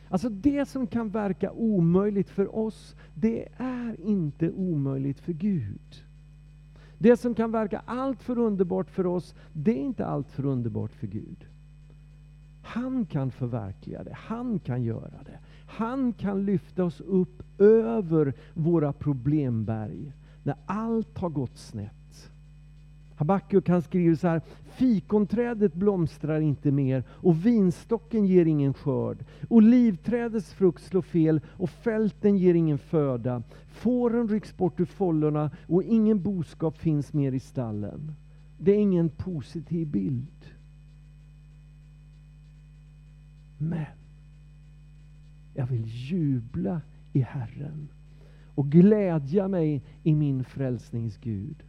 [0.09, 6.03] Alltså det som kan verka omöjligt för oss, det är inte omöjligt för Gud.
[6.97, 10.91] Det som kan verka allt för underbart för oss, det är inte allt för underbart
[10.91, 11.45] för Gud.
[12.67, 15.39] Han kan förverkliga det, han kan göra det.
[15.67, 20.13] Han kan lyfta oss upp över våra problemberg
[20.43, 22.31] när allt har gått snett.
[23.15, 29.25] Habakkuk han skriver så här, fikonträdet blomstrar inte mer och vinstocken ger ingen skörd.
[29.49, 33.43] Olivträdets frukt slår fel och fälten ger ingen föda.
[33.67, 38.13] Fåren rycks bort ur follorna och ingen boskap finns mer i stallen.
[38.57, 40.36] Det är ingen positiv bild.
[43.57, 43.85] Men
[45.53, 46.81] jag vill jubla
[47.13, 47.87] i Herren
[48.55, 51.63] och glädja mig i min frälsningsgud.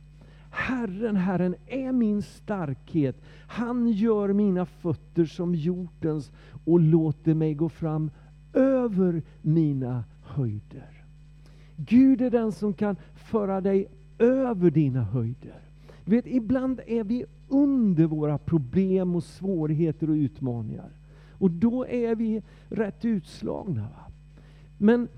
[0.51, 3.17] Herren, Herren är min starkhet.
[3.47, 6.33] Han gör mina fötter som hjortens
[6.65, 8.11] och låter mig gå fram
[8.53, 11.05] över mina höjder.
[11.77, 13.87] Gud är den som kan föra dig
[14.19, 15.61] över dina höjder.
[16.05, 20.98] Du vet, ibland är vi under våra problem och svårigheter och utmaningar.
[21.39, 23.83] Och då är vi rätt utslagna.
[23.83, 24.13] Va?
[24.79, 25.09] Men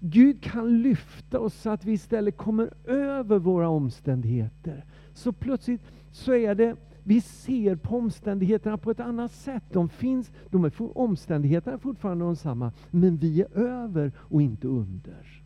[0.00, 4.84] Gud kan lyfta oss så att vi istället kommer över våra omständigheter.
[5.14, 5.82] Så plötsligt
[6.12, 9.62] så är det, vi ser på omständigheterna på ett annat sätt.
[9.72, 14.68] De finns, de är, omständigheterna är fortfarande de samma, men vi är över och inte
[14.68, 15.42] under.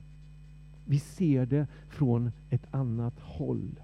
[0.84, 3.80] Vi ser det från ett annat håll.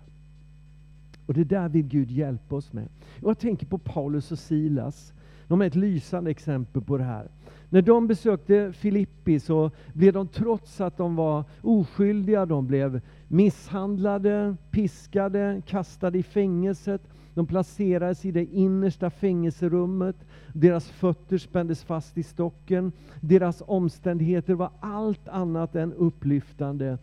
[1.26, 2.88] Och det där vill Gud hjälpa oss med.
[3.22, 5.12] Jag tänker på Paulus och Silas.
[5.48, 7.28] De är ett lysande exempel på det här.
[7.70, 14.56] När de besökte Filippi så blev de, trots att de var oskyldiga, de blev misshandlade,
[14.70, 17.02] piskade, kastade i fängelset.
[17.34, 20.16] De placerades i det innersta fängelserummet.
[20.52, 22.92] Deras fötter spändes fast i stocken.
[23.20, 26.98] Deras omständigheter var allt annat än upplyftande.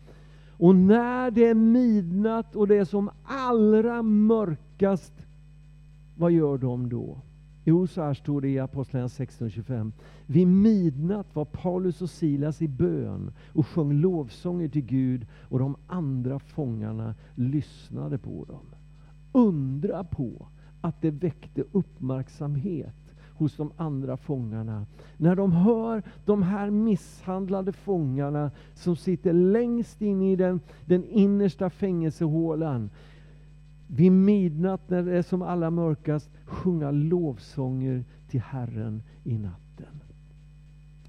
[0.57, 5.13] Och när det är midnatt och det är som allra mörkast,
[6.15, 7.17] vad gör de då?
[7.68, 9.91] Jo, så här står det i Apostlagärningarna 16.25.
[10.26, 15.76] Vid midnatt var Paulus och Silas i bön och sjöng lovsånger till Gud och de
[15.88, 18.66] andra fångarna lyssnade på dem.
[19.32, 20.47] Undra på
[20.82, 22.95] att det väckte uppmärksamhet
[23.38, 24.86] hos de andra fångarna.
[25.18, 31.70] När de hör de här misshandlade fångarna som sitter längst in i den, den innersta
[31.70, 32.89] fängelsehålan
[33.88, 40.01] vid midnatt när det är som allra mörkast sjunga lovsånger till Herren i natten.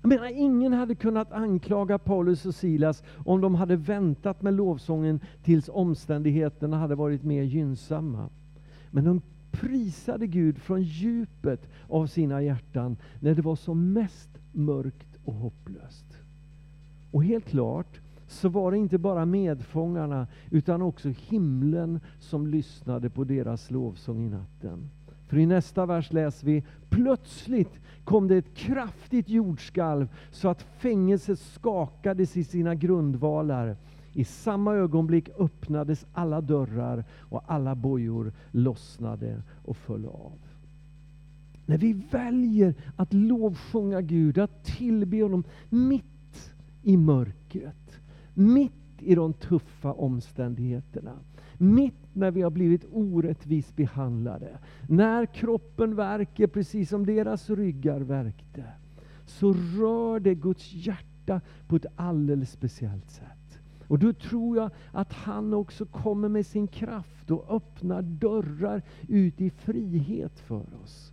[0.03, 5.21] Jag menar, ingen hade kunnat anklaga Paulus och Silas om de hade väntat med lovsången
[5.43, 8.29] tills omständigheterna hade varit mer gynnsamma.
[8.91, 15.19] Men de prisade Gud från djupet av sina hjärtan när det var som mest mörkt
[15.25, 16.19] och hopplöst.
[17.11, 23.25] Och helt klart så var det inte bara medfångarna utan också himlen som lyssnade på
[23.25, 24.91] deras lovsång i natten.
[25.27, 31.39] För i nästa vers läser vi, plötsligt kom det ett kraftigt jordskalv så att fängelset
[31.39, 33.77] skakades i sina grundvalar.
[34.13, 40.39] I samma ögonblick öppnades alla dörrar och alla bojor lossnade och föll av.
[41.67, 47.86] När vi väljer att lovsjunga Gud, att tillbe honom mitt i mörkret,
[48.37, 51.13] mitt i de tuffa omständigheterna,
[51.59, 54.59] mitt när vi har blivit orättvist behandlade,
[54.89, 58.65] när kroppen verkar precis som deras ryggar verkte,
[59.27, 63.61] så rör det Guds hjärta på ett alldeles speciellt sätt.
[63.89, 69.41] Och då tror jag att han också kommer med sin kraft och öppnar dörrar ut
[69.41, 71.13] i frihet för oss.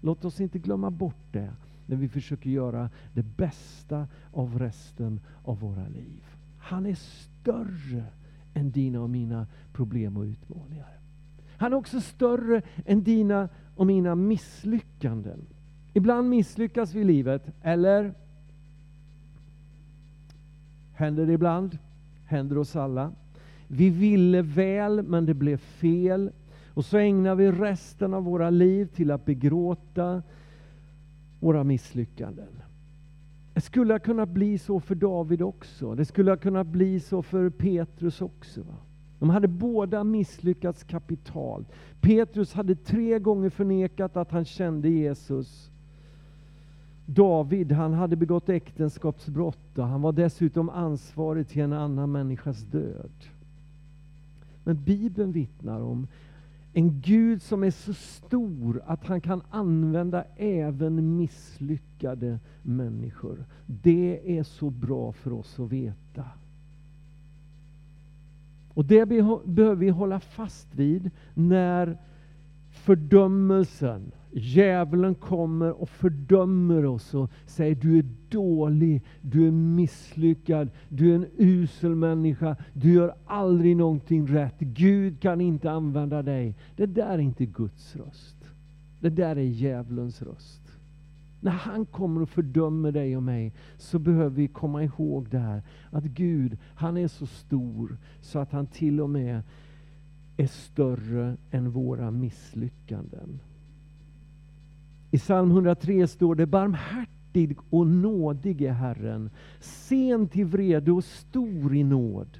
[0.00, 1.52] Låt oss inte glömma bort det
[1.86, 6.31] när vi försöker göra det bästa av resten av våra liv.
[6.62, 8.04] Han är större
[8.54, 10.98] än dina och mina problem och utmaningar.
[11.56, 15.46] Han är också större än dina och mina misslyckanden.
[15.92, 18.14] Ibland misslyckas vi i livet, eller?
[20.92, 21.78] Händer det ibland?
[22.24, 23.12] Händer oss alla.
[23.68, 26.30] Vi ville väl, men det blev fel.
[26.74, 30.22] Och så ägnar vi resten av våra liv till att begråta
[31.40, 32.62] våra misslyckanden.
[33.54, 35.94] Det skulle ha kunnat bli så för David också.
[35.94, 38.60] Det skulle ha kunnat bli så för Petrus också.
[38.60, 38.76] Va?
[39.18, 41.68] De hade båda misslyckats kapitalt.
[42.00, 45.70] Petrus hade tre gånger förnekat att han kände Jesus.
[47.06, 53.12] David, han hade begått äktenskapsbrott och han var dessutom ansvarig till en annan människas död.
[54.64, 56.06] Men Bibeln vittnar om
[56.72, 63.44] en Gud som är så stor att han kan använda även misslyckade människor.
[63.66, 66.24] Det är så bra för oss att veta.
[68.74, 71.98] Och det behöver vi hålla fast vid när
[72.70, 81.10] fördömelsen, djävulen kommer och fördömer oss och säger du är dålig, du är misslyckad, du
[81.10, 86.56] är en usel människa, du gör aldrig någonting rätt, Gud kan inte använda dig.
[86.76, 88.36] Det där är inte Guds röst.
[89.00, 90.62] Det där är djävulens röst.
[91.40, 95.62] När han kommer och fördömer dig och mig så behöver vi komma ihåg det här
[95.90, 99.42] att Gud, han är så stor så att han till och med
[100.36, 103.40] är större än våra misslyckanden.
[105.14, 111.76] I psalm 103 står det barmhärtig och nådig är Herren, sen till vrede och stor
[111.76, 112.38] i nåd.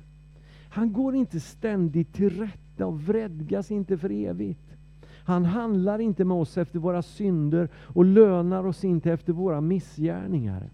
[0.68, 4.74] Han går inte ständigt till rätta och vredgas inte för evigt.
[5.24, 10.70] Han handlar inte med oss efter våra synder och lönar oss inte efter våra missgärningar.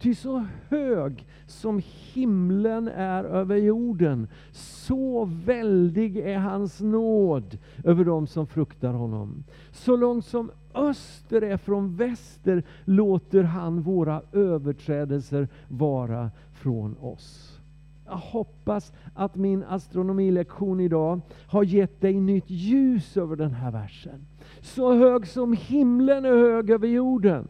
[0.00, 1.82] Ty så hög som
[2.12, 9.44] himlen är över jorden, så väldig är hans nåd över dem som fruktar honom.
[9.72, 17.60] Så långt som öster är från väster låter han våra överträdelser vara från oss.
[18.06, 24.26] Jag hoppas att min astronomilektion idag har gett dig nytt ljus över den här versen.
[24.60, 27.48] Så hög som himlen är hög över jorden.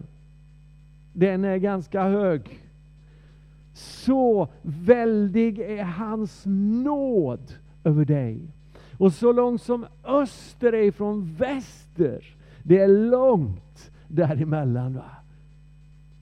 [1.12, 2.60] Den är ganska hög.
[3.72, 6.42] Så väldig är hans
[6.84, 7.52] nåd
[7.84, 8.54] över dig.
[8.98, 14.94] Och så långt som öster är från väster, det är långt däremellan.
[14.94, 15.10] Va?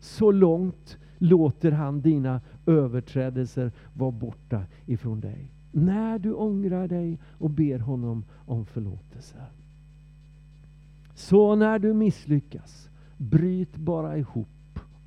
[0.00, 5.52] Så långt låter han dina överträdelser vara borta ifrån dig.
[5.72, 9.36] När du ångrar dig och ber honom om förlåtelse.
[11.14, 14.48] Så när du misslyckas, bryt bara ihop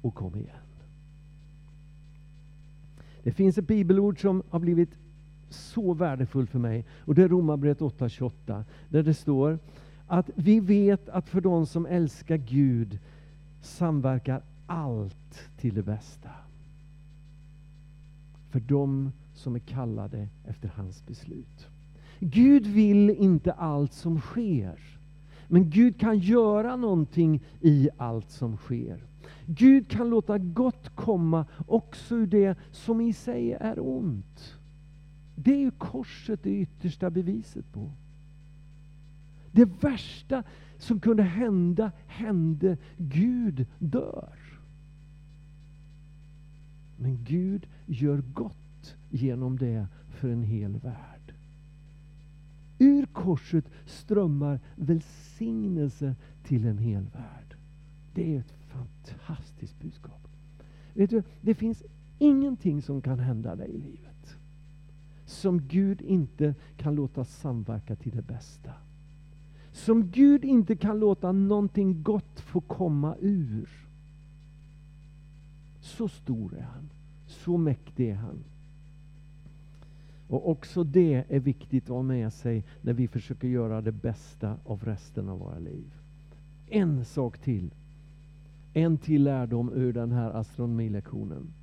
[0.02, 0.56] och kom igen.
[3.24, 4.98] Det finns ett bibelord som har blivit
[5.50, 9.60] så värdefullt för mig och det är Romarbrevet 8.28 där det står
[10.08, 13.00] att vi vet att för de som älskar Gud
[13.62, 16.30] samverkar allt till det bästa.
[18.50, 21.68] För de som är kallade efter hans beslut.
[22.20, 24.80] Gud vill inte allt som sker.
[25.48, 29.11] Men Gud kan göra någonting i allt som sker.
[29.54, 34.60] Gud kan låta gott komma också ur det som i sig är ont.
[35.36, 37.92] Det är ju korset det yttersta beviset på.
[39.52, 40.44] Det värsta
[40.78, 42.78] som kunde hända, hände.
[42.98, 44.36] Gud dör.
[46.98, 51.34] Men Gud gör gott genom det för en hel värld.
[52.80, 57.56] Ur korset strömmar välsignelse till en hel värld.
[58.14, 60.28] Det är ett fantastiskt budskap.
[60.94, 61.84] Vet du, det finns
[62.20, 64.12] ingenting som kan hända dig i livet
[65.32, 68.72] som Gud inte kan låta samverka till det bästa.
[69.72, 73.70] Som Gud inte kan låta någonting gott få komma ur.
[75.82, 76.90] Så stor är han.
[77.28, 78.44] Så mäktig är han.
[80.28, 84.58] Och också det är viktigt att ha med sig när vi försöker göra det bästa
[84.66, 85.94] av resten av våra liv.
[86.68, 87.74] En sak till.
[88.74, 91.54] En till lärdom ur den här astronomilektionen.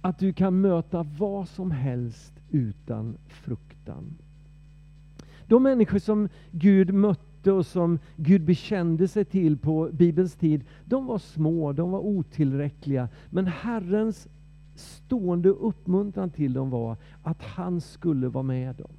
[0.00, 4.16] Att du kan möta vad som helst utan fruktan.
[5.46, 11.06] De människor som Gud mötte och som Gud bekände sig till på Bibelns tid, de
[11.06, 13.08] var små, de var otillräckliga.
[13.30, 14.28] Men Herrens
[14.74, 18.97] stående uppmuntran till dem var att han skulle vara med dem.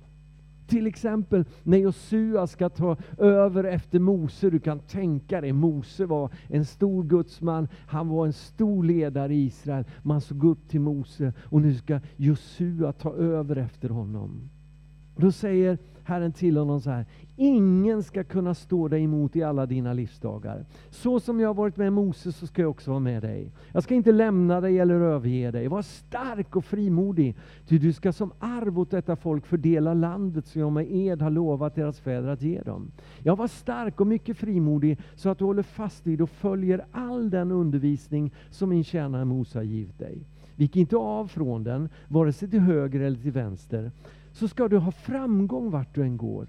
[0.70, 4.50] Till exempel när Josua ska ta över efter Mose.
[4.50, 7.68] Du kan tänka dig, Mose var en stor gudsman.
[7.88, 9.86] Han var en stor ledare i Israel.
[10.04, 14.50] Man såg upp till Mose och nu ska Josua ta över efter honom.
[15.16, 15.78] Då säger
[16.10, 17.06] Herren till honom så här.
[17.36, 20.66] Ingen ska kunna stå dig emot i alla dina livsdagar.
[20.90, 23.52] Så som jag har varit med Moses så ska jag också vara med dig.
[23.74, 25.68] Jag ska inte lämna dig eller överge dig.
[25.68, 27.36] Var stark och frimodig,
[27.68, 31.30] ty du ska som arv åt detta folk fördela landet som jag med ed har
[31.30, 32.92] lovat deras fäder att ge dem.
[33.24, 37.30] Jag var stark och mycket frimodig så att du håller fast vid och följer all
[37.30, 40.18] den undervisning som min tjänare Mose har givit dig.
[40.56, 43.92] Vik inte av från den, vare sig till höger eller till vänster,
[44.32, 46.48] så ska du ha framgång vart du än går.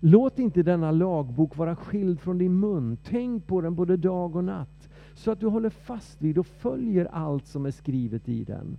[0.00, 2.98] Låt inte denna lagbok vara skild från din mun.
[3.04, 7.04] Tänk på den både dag och natt, så att du håller fast vid och följer
[7.04, 8.78] allt som är skrivet i den.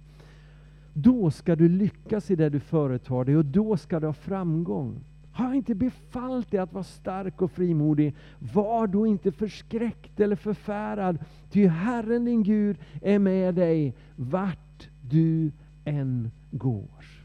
[0.93, 5.03] Då ska du lyckas i det du företar dig och då ska du ha framgång.
[5.31, 8.15] Har jag inte befallt dig att vara stark och frimodig?
[8.53, 11.17] Var då inte förskräckt eller förfärad,
[11.51, 15.51] ty Herren din Gud är med dig vart du
[15.85, 17.20] än går.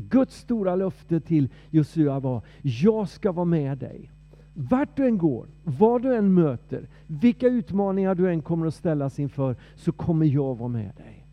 [0.00, 4.10] Guds stora löfte till Josua var, jag ska vara med dig.
[4.54, 9.18] Vart du än går, vad du än möter, vilka utmaningar du än kommer att ställas
[9.18, 11.26] inför, så kommer jag vara med dig.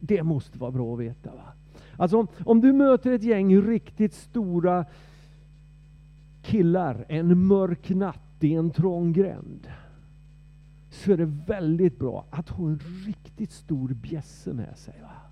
[0.00, 1.30] Det måste vara bra att veta.
[1.30, 1.52] Va?
[1.96, 4.84] Alltså om, om du möter ett gäng riktigt stora
[6.42, 9.68] killar en mörk natt i en trång gränd,
[10.90, 14.94] så är det väldigt bra att ha en riktigt stor bjässe med sig.
[15.02, 15.23] Va?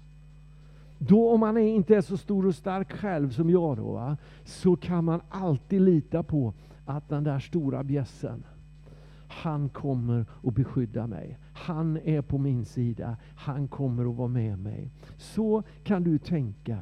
[1.09, 4.77] Då om man inte är så stor och stark själv som jag då, va, så
[4.77, 8.45] kan man alltid lita på att den där stora bjässen,
[9.29, 11.39] han kommer att beskydda mig.
[11.53, 13.17] Han är på min sida.
[13.37, 14.91] Han kommer att vara med mig.
[15.17, 16.79] Så kan du tänka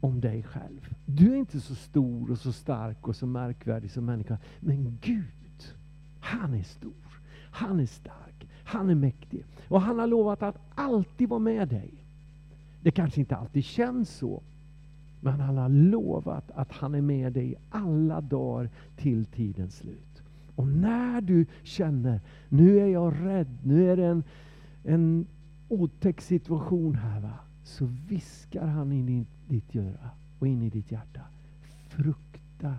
[0.00, 0.94] om dig själv.
[1.06, 4.38] Du är inte så stor och så stark och så märkvärdig som människa.
[4.60, 5.74] Men Gud,
[6.20, 7.20] han är stor.
[7.50, 8.48] Han är stark.
[8.64, 9.44] Han är mäktig.
[9.68, 11.97] Och han har lovat att alltid vara med dig.
[12.82, 14.42] Det kanske inte alltid känns så.
[15.20, 20.22] Men han har lovat att han är med dig alla dagar till tidens slut.
[20.54, 24.24] Och när du känner, nu är jag rädd, nu är det en,
[24.84, 25.26] en
[25.68, 27.20] otäck situation här.
[27.20, 27.34] Va?
[27.62, 31.20] Så viskar han in i ditt öra och in i ditt hjärta.
[31.88, 32.74] Frukta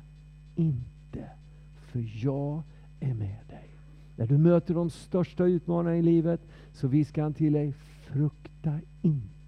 [0.56, 1.30] inte,
[1.76, 2.64] för jag
[3.00, 3.70] är med dig.
[4.16, 6.42] När du möter de största utmaningarna i livet
[6.72, 9.39] så viskar han till dig, frukta inte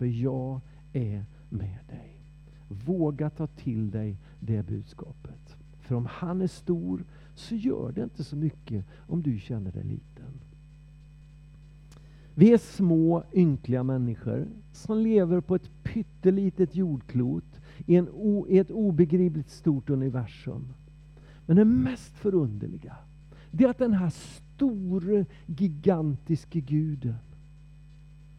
[0.00, 0.60] för jag
[0.92, 2.22] är med dig.
[2.68, 5.56] Våga ta till dig det budskapet.
[5.80, 9.84] För om han är stor så gör det inte så mycket om du känner dig
[9.84, 10.40] liten.
[12.34, 18.58] Vi är små, ynkliga människor som lever på ett pyttelitet jordklot i, en o, i
[18.58, 20.68] ett obegripligt stort universum.
[21.46, 22.96] Men det mest förunderliga,
[23.50, 27.18] det är att den här store, gigantiske guden,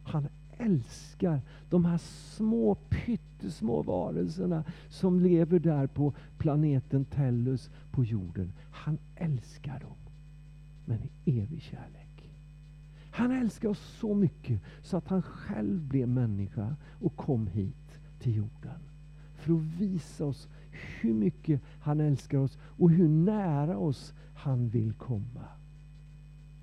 [0.04, 0.28] han
[0.58, 1.40] älskar
[1.70, 1.98] de här
[2.36, 8.52] små pyttesmå varelserna som lever där på planeten Tellus på jorden.
[8.70, 9.96] Han älskar dem
[10.84, 12.32] Men i evig kärlek.
[13.10, 18.36] Han älskar oss så mycket så att han själv blev människa och kom hit till
[18.36, 18.80] jorden.
[19.34, 24.92] För att visa oss hur mycket han älskar oss och hur nära oss han vill
[24.92, 25.48] komma.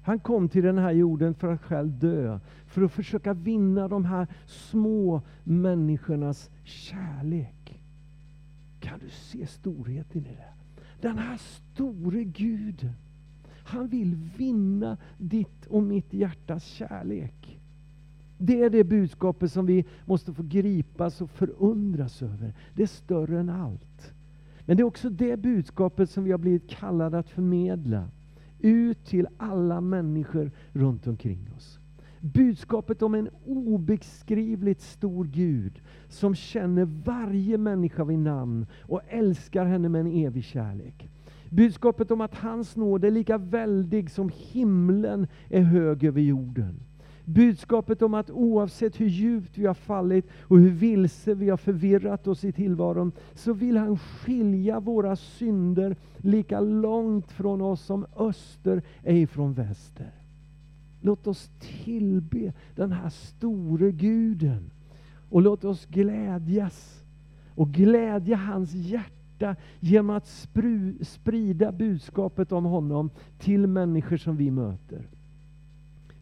[0.09, 4.05] Han kom till den här jorden för att själv dö, för att försöka vinna de
[4.05, 7.83] här små människornas kärlek.
[8.79, 10.81] Kan du se storheten i det?
[11.01, 12.93] Den här store Guden,
[13.63, 17.59] han vill vinna ditt och mitt hjärtas kärlek.
[18.37, 22.53] Det är det budskapet som vi måste få gripas och förundras över.
[22.75, 24.13] Det är större än allt.
[24.65, 28.09] Men det är också det budskapet som vi har blivit kallade att förmedla
[28.59, 31.79] ut till alla människor runt omkring oss.
[32.21, 39.89] Budskapet om en obeskrivligt stor Gud som känner varje människa vid namn och älskar henne
[39.89, 41.09] med en evig kärlek.
[41.49, 46.79] Budskapet om att hans nåd är lika väldig som himlen är hög över jorden.
[47.29, 52.27] Budskapet om att oavsett hur djupt vi har fallit och hur vilse vi har förvirrat
[52.27, 58.81] oss i tillvaron, så vill han skilja våra synder lika långt från oss som öster
[59.03, 60.11] är ifrån väster.
[61.01, 64.71] Låt oss tillbe den här store guden.
[65.29, 67.03] Och låt oss glädjas
[67.55, 70.47] och glädja hans hjärta genom att
[71.01, 73.09] sprida budskapet om honom
[73.39, 75.07] till människor som vi möter.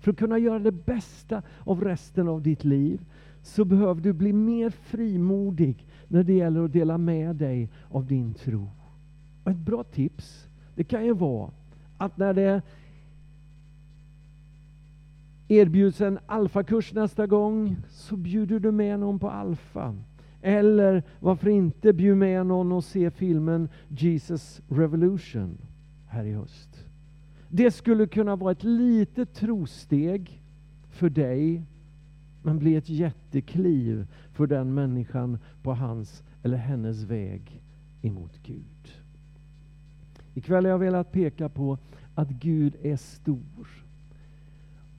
[0.07, 3.05] För att kunna göra det bästa av resten av ditt liv
[3.41, 8.33] så behöver du bli mer frimodig när det gäller att dela med dig av din
[8.33, 8.69] tro.
[9.43, 11.51] Och ett bra tips, det kan ju vara
[11.97, 12.61] att när det
[15.47, 19.95] erbjuds en alfakurs nästa gång så bjuder du med någon på alfa.
[20.41, 25.57] Eller varför inte bjuda med någon och se filmen Jesus Revolution
[26.07, 26.76] här i höst.
[27.49, 30.41] Det skulle kunna vara ett litet trosteg
[30.89, 31.63] för dig,
[32.43, 37.61] men bli ett jättekliv för den människan på hans eller hennes väg
[38.01, 38.93] emot Gud.
[40.33, 41.77] Ikväll har jag velat peka på
[42.15, 43.67] att Gud är stor.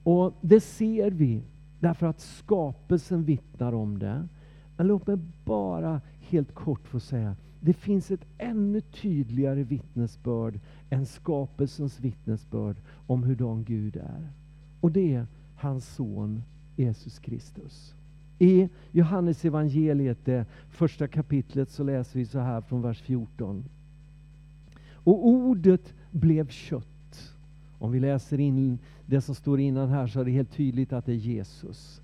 [0.03, 1.43] Och det ser vi
[1.79, 4.27] därför att skapelsen vittnar om det.
[4.77, 11.05] Men låt mig bara helt kort få säga, det finns ett ännu tydligare vittnesbörd än
[11.05, 12.75] skapelsens vittnesbörd
[13.07, 14.29] om hurdan Gud är.
[14.81, 16.43] Och det är hans son
[16.75, 17.95] Jesus Kristus.
[18.39, 23.65] I Johannes evangeliet, det första kapitlet, så läser vi så här från vers 14.
[24.91, 26.85] Och ordet blev kött.
[27.79, 31.05] Om vi läser in det som står innan här så är det helt tydligt att
[31.05, 32.01] det är Jesus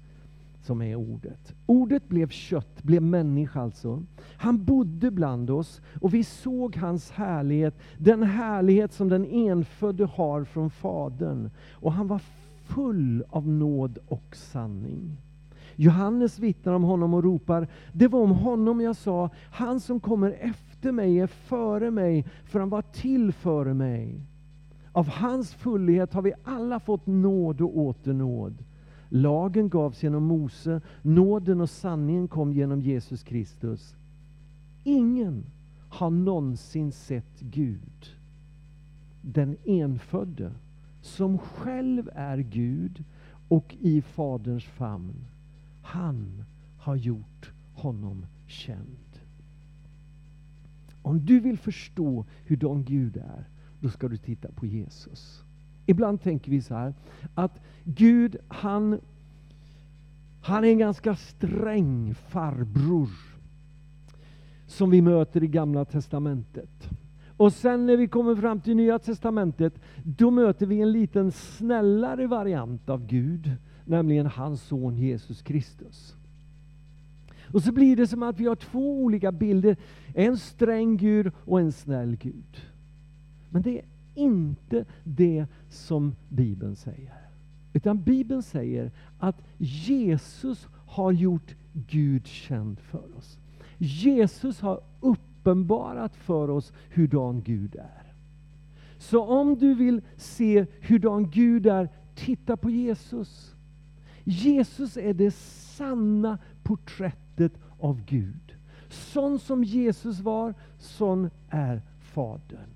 [0.65, 1.55] som är ordet.
[1.65, 4.03] Ordet blev kött, blev människa alltså.
[4.37, 10.43] Han bodde bland oss och vi såg hans härlighet, den härlighet som den enfödde har
[10.43, 11.49] från Fadern.
[11.71, 12.21] Och han var
[12.63, 15.21] full av nåd och sanning.
[15.75, 20.31] Johannes vittnar om honom och ropar, det var om honom jag sa, han som kommer
[20.31, 24.21] efter mig är före mig, för han var till före mig.
[24.91, 28.63] Av hans fullhet har vi alla fått nåd och åter nåd.
[29.09, 33.95] Lagen gavs genom Mose, nåden och sanningen kom genom Jesus Kristus.
[34.83, 35.45] Ingen
[35.89, 38.15] har någonsin sett Gud,
[39.21, 40.51] den enfödde,
[41.01, 43.03] som själv är Gud
[43.47, 45.25] och i Faderns famn.
[45.81, 46.43] Han
[46.77, 49.19] har gjort honom känd.
[51.01, 53.49] Om du vill förstå hur de Gud är,
[53.79, 55.44] då ska du titta på Jesus.
[55.85, 56.93] Ibland tänker vi så här,
[57.35, 58.99] att Gud han,
[60.41, 63.09] han är en ganska sträng farbror
[64.67, 66.89] som vi möter i Gamla Testamentet.
[67.37, 69.73] Och sen när vi kommer fram till Nya Testamentet,
[70.03, 73.51] då möter vi en liten snällare variant av Gud,
[73.85, 76.15] nämligen hans son Jesus Kristus.
[77.53, 79.77] Och så blir det som att vi har två olika bilder,
[80.13, 82.61] en sträng Gud och en snäll Gud.
[83.49, 83.85] Men det är
[84.15, 87.13] inte det som Bibeln säger.
[87.73, 93.39] Utan Bibeln säger att Jesus har gjort Gud känd för oss.
[93.77, 98.13] Jesus har uppenbarat för oss hurdan Gud är.
[98.97, 103.55] Så om du vill se hurdan Gud är, titta på Jesus.
[104.23, 108.55] Jesus är det sanna porträttet av Gud.
[108.89, 112.74] Sån som Jesus var, sån är Fadern.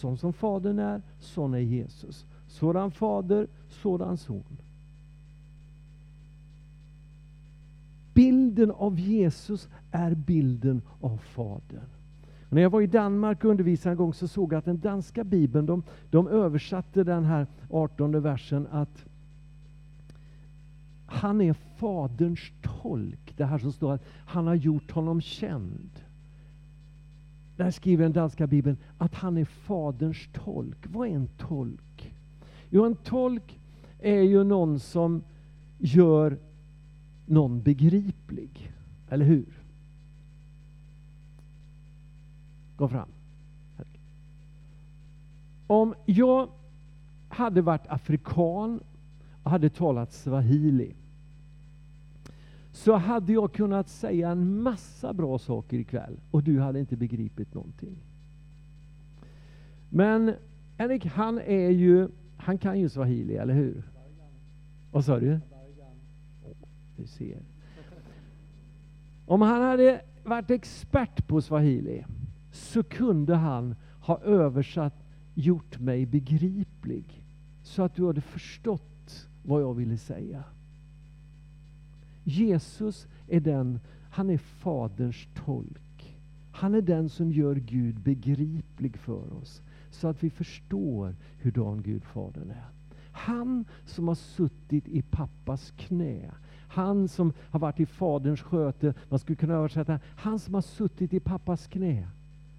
[0.00, 2.26] Sån som Fadern är, sån är Jesus.
[2.46, 4.56] Sådan fader, sådan son.
[8.14, 11.88] Bilden av Jesus är bilden av Fadern.
[12.48, 15.24] När jag var i Danmark och undervisade en gång så såg jag att den danska
[15.24, 19.04] bibeln, de, de översatte den här 18 versen att
[21.06, 23.34] han är Faderns tolk.
[23.36, 25.90] Det här som står att han har gjort honom känd.
[27.60, 30.86] Där skriver den danska bibeln att han är Faderns tolk.
[30.86, 32.14] Vad är en tolk?
[32.70, 33.60] Jo, en tolk
[33.98, 35.22] är ju någon som
[35.78, 36.38] gör
[37.26, 38.72] någon begriplig.
[39.08, 39.62] Eller hur?
[42.76, 43.08] Gå fram.
[45.66, 46.48] Om jag
[47.28, 48.80] hade varit afrikan
[49.42, 50.94] och hade talat swahili
[52.72, 57.54] så hade jag kunnat säga en massa bra saker ikväll och du hade inte begripit
[57.54, 57.96] någonting.
[59.88, 60.34] Men
[60.76, 63.82] Henrik, han är ju, han kan ju swahili, eller hur?
[64.90, 65.40] Vad sa du?
[66.96, 67.42] du ser.
[69.26, 72.04] Om han hade varit expert på swahili
[72.52, 74.94] så kunde han ha översatt,
[75.34, 77.24] gjort mig begriplig
[77.62, 80.44] så att du hade förstått vad jag ville säga.
[82.30, 86.20] Jesus är den, han är Faderns tolk.
[86.52, 92.04] Han är den som gör Gud begriplig för oss, så att vi förstår hurdan Gud
[92.04, 92.68] Fadern är.
[93.12, 96.30] Han som har suttit i pappas knä,
[96.68, 101.14] han som har varit i Faderns sköte, man skulle kunna översätta, han som har suttit
[101.14, 102.08] i pappas knä.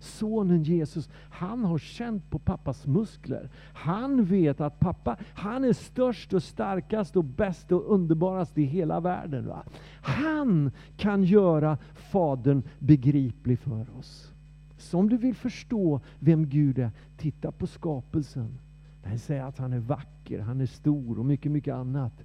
[0.02, 3.50] Sonen Jesus, han har känt på pappas muskler.
[3.74, 9.00] Han vet att pappa, han är störst och starkast och bäst och underbarast i hela
[9.00, 9.48] världen.
[9.48, 9.64] Va?
[10.02, 14.32] Han kan göra Fadern begriplig för oss.
[14.78, 18.58] Så om du vill förstå vem Gud är, titta på skapelsen.
[19.04, 22.24] Den säger att han är vacker, han är stor och mycket, mycket annat.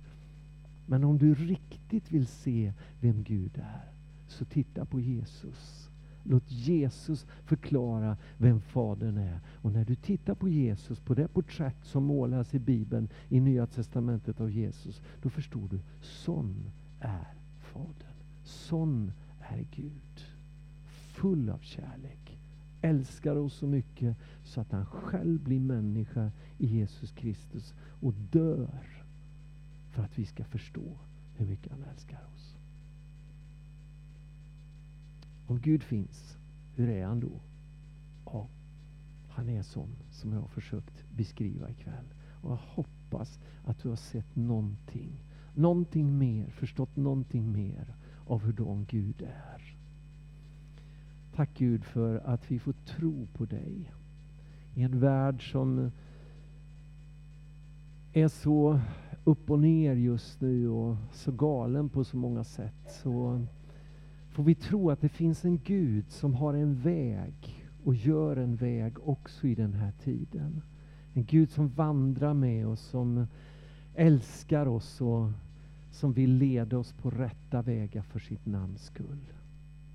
[0.87, 3.91] Men om du riktigt vill se vem Gud är,
[4.29, 5.86] så titta på Jesus.
[6.29, 9.41] Låt Jesus förklara vem Fadern är.
[9.47, 13.67] Och när du tittar på Jesus, på det porträtt som målas i Bibeln, i Nya
[13.67, 16.71] Testamentet av Jesus, då förstår du, sån
[17.01, 18.17] är Fadern.
[18.45, 20.25] Sån är Gud.
[20.85, 22.39] Full av kärlek.
[22.81, 29.05] Älskar oss så mycket så att han själv blir människa i Jesus Kristus och dör
[29.91, 30.99] för att vi ska förstå
[31.37, 32.36] hur mycket han älskar oss.
[35.47, 36.39] Om Gud finns,
[36.75, 37.41] hur är han då?
[38.25, 38.49] Ja,
[39.29, 42.15] han är sån som jag har försökt beskriva ikväll.
[42.43, 45.25] Och jag hoppas att du har sett någonting,
[45.55, 47.95] någonting mer, förstått någonting mer
[48.27, 49.77] av hur hurdan Gud är.
[51.35, 53.93] Tack Gud för att vi får tro på dig.
[54.75, 55.91] I en värld som
[58.13, 58.81] är så
[59.25, 63.47] upp och ner just nu och så galen på så många sätt så
[64.37, 68.57] får vi tro att det finns en Gud som har en väg och gör en
[68.57, 70.63] väg också i den här tiden.
[71.13, 73.27] En Gud som vandrar med oss, som
[73.95, 75.31] älskar oss och
[75.91, 79.33] som vill leda oss på rätta vägar för sitt namns skull.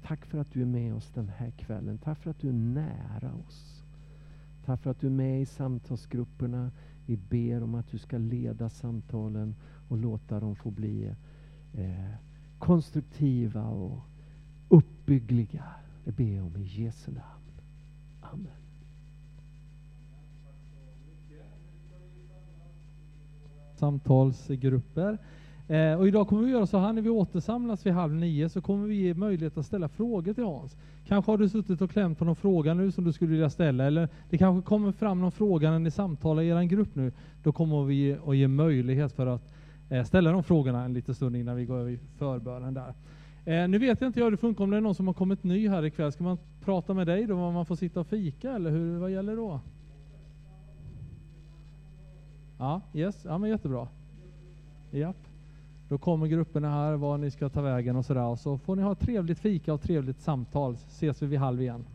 [0.04, 1.98] Tack för att du är med oss den här kvällen.
[1.98, 3.84] Tack för att du är nära oss.
[4.66, 6.72] Tack för att du är med i samtalsgrupperna.
[7.06, 9.56] Vi ber om att du ska leda samtalen
[9.88, 11.16] och låta dem få bli
[11.74, 12.14] eh,
[12.60, 14.11] konstruktiva och
[15.12, 15.64] uppbyggliga.
[16.04, 17.62] Det ber jag om i Jesu namn.
[18.22, 18.48] Amen.
[23.76, 25.18] Samtalsgrupper.
[25.68, 28.62] Eh, och idag kommer vi göra så här när vi återsamlas vid halv nio så
[28.62, 30.78] kommer vi ge möjlighet att ställa frågor till Hans.
[31.08, 33.84] Kanske har du suttit och klämt på någon fråga nu som du skulle vilja ställa
[33.84, 37.12] eller det kanske kommer fram någon fråga när ni samtalar i er grupp nu.
[37.44, 39.54] Då kommer vi att ge möjlighet för att
[39.90, 42.94] eh, ställa de frågorna en liten stund innan vi går över i förbönen där.
[43.46, 45.44] Eh, nu vet jag inte hur det funkar om det är någon som har kommit
[45.44, 46.12] ny här ikväll.
[46.12, 47.36] Ska man prata med dig då?
[47.36, 49.60] Om man får sitta och fika eller hur, vad gäller då?
[52.58, 53.88] Ja, yes, ja men jättebra.
[54.92, 55.28] Japp.
[55.90, 58.36] Då kommer grupperna här, var ni ska ta vägen och sådär.
[58.36, 60.74] Så får ni ha trevligt fika och trevligt samtal.
[60.74, 61.86] Ses vi vid halv igen.